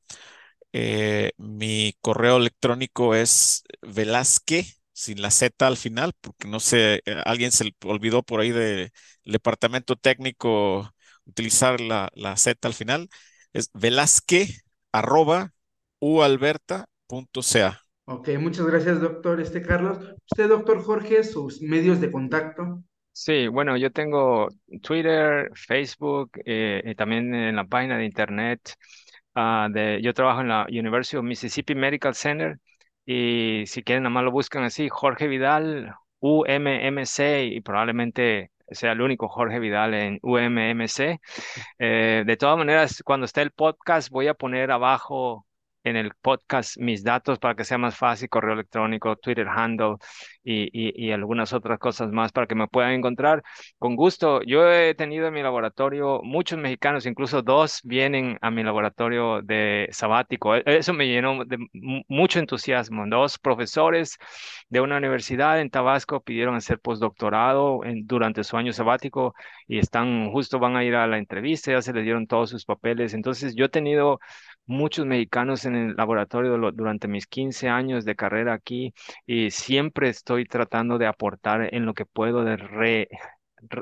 [1.38, 4.66] Mi correo electrónico es Velazque,
[4.99, 8.91] sin la Z al final, porque no sé, eh, alguien se olvidó por ahí del
[9.23, 10.91] departamento técnico
[11.26, 13.07] utilizar la, la Z al final.
[13.53, 14.49] Es velazque
[14.91, 15.53] arroba
[16.01, 17.81] ualberta.ca.
[18.05, 19.99] Ok, muchas gracias, doctor este Carlos.
[20.30, 22.84] Usted, doctor Jorge, sus medios de contacto.
[23.13, 24.49] Sí, bueno, yo tengo
[24.81, 28.76] Twitter, Facebook, eh, y también en la página de internet.
[29.34, 32.59] Uh, de, yo trabajo en la University of Mississippi Medical Center
[33.05, 39.01] y si quieren, nada más lo buscan así, Jorge Vidal, UMMC, y probablemente sea el
[39.01, 41.19] único Jorge Vidal en UMMC.
[41.80, 45.45] Eh, de todas maneras, cuando esté el podcast, voy a poner abajo
[45.84, 49.95] en el podcast mis datos para que sea más fácil, correo electrónico, Twitter handle
[50.43, 50.69] y,
[51.07, 53.43] y, algunas otras cosas más para que me puedan encontrar.
[53.77, 58.64] Con gusto, yo he tenido en mi laboratorio muchos mexicanos, incluso dos vienen a mi
[58.64, 60.56] laboratorio de sabático.
[60.56, 61.57] E, eso me llenó de
[62.07, 63.06] mucho entusiasmo.
[63.07, 64.18] Dos profesores
[64.69, 69.35] de una universidad en Tabasco pidieron hacer postdoctorado en, durante su año sabático
[69.68, 72.65] y están justo van a ir a la entrevista, ya se les dieron todos sus
[72.65, 73.14] papeles.
[73.14, 74.19] Entonces yo he tenido
[74.70, 78.94] muchos mexicanos en el laboratorio durante mis 15 años de carrera aquí
[79.26, 83.10] y siempre estoy tratando de aportar en lo que puedo de re,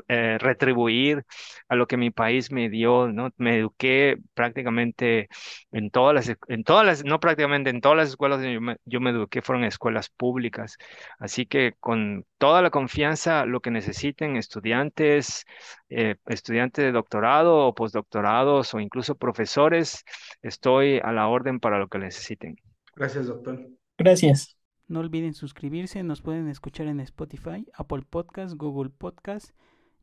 [0.08, 1.24] eh, retribuir
[1.68, 3.30] a lo que mi país me dio, ¿no?
[3.36, 5.28] Me eduqué prácticamente
[5.72, 9.00] en todas las, en todas las, no prácticamente en todas las escuelas yo me, yo
[9.00, 10.76] me eduqué fueron escuelas públicas.
[11.18, 15.44] Así que con toda la confianza, lo que necesiten estudiantes,
[15.88, 20.04] eh, estudiantes de doctorado o postdoctorados o incluso profesores,
[20.42, 22.56] estoy a la orden para lo que necesiten.
[22.94, 23.66] Gracias, doctor.
[23.96, 24.58] Gracias.
[24.88, 29.50] No olviden suscribirse, nos pueden escuchar en Spotify, Apple Podcast, Google Podcast,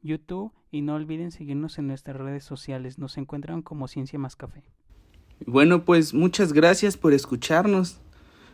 [0.05, 2.99] YouTube y no olviden seguirnos en nuestras redes sociales.
[2.99, 4.63] Nos encuentran como Ciencia Más Café.
[5.45, 7.99] Bueno, pues muchas gracias por escucharnos.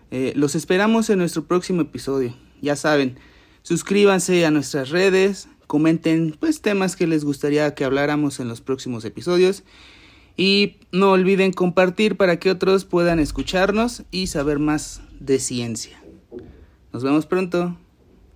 [0.10, 2.34] Eh, los esperamos en nuestro próximo episodio.
[2.61, 3.18] Ya saben,
[3.61, 9.06] suscríbanse a nuestras redes, comenten pues temas que les gustaría que habláramos en los próximos
[9.06, 9.64] episodios
[10.36, 16.02] y no olviden compartir para que otros puedan escucharnos y saber más de ciencia.
[16.91, 17.78] Nos vemos pronto.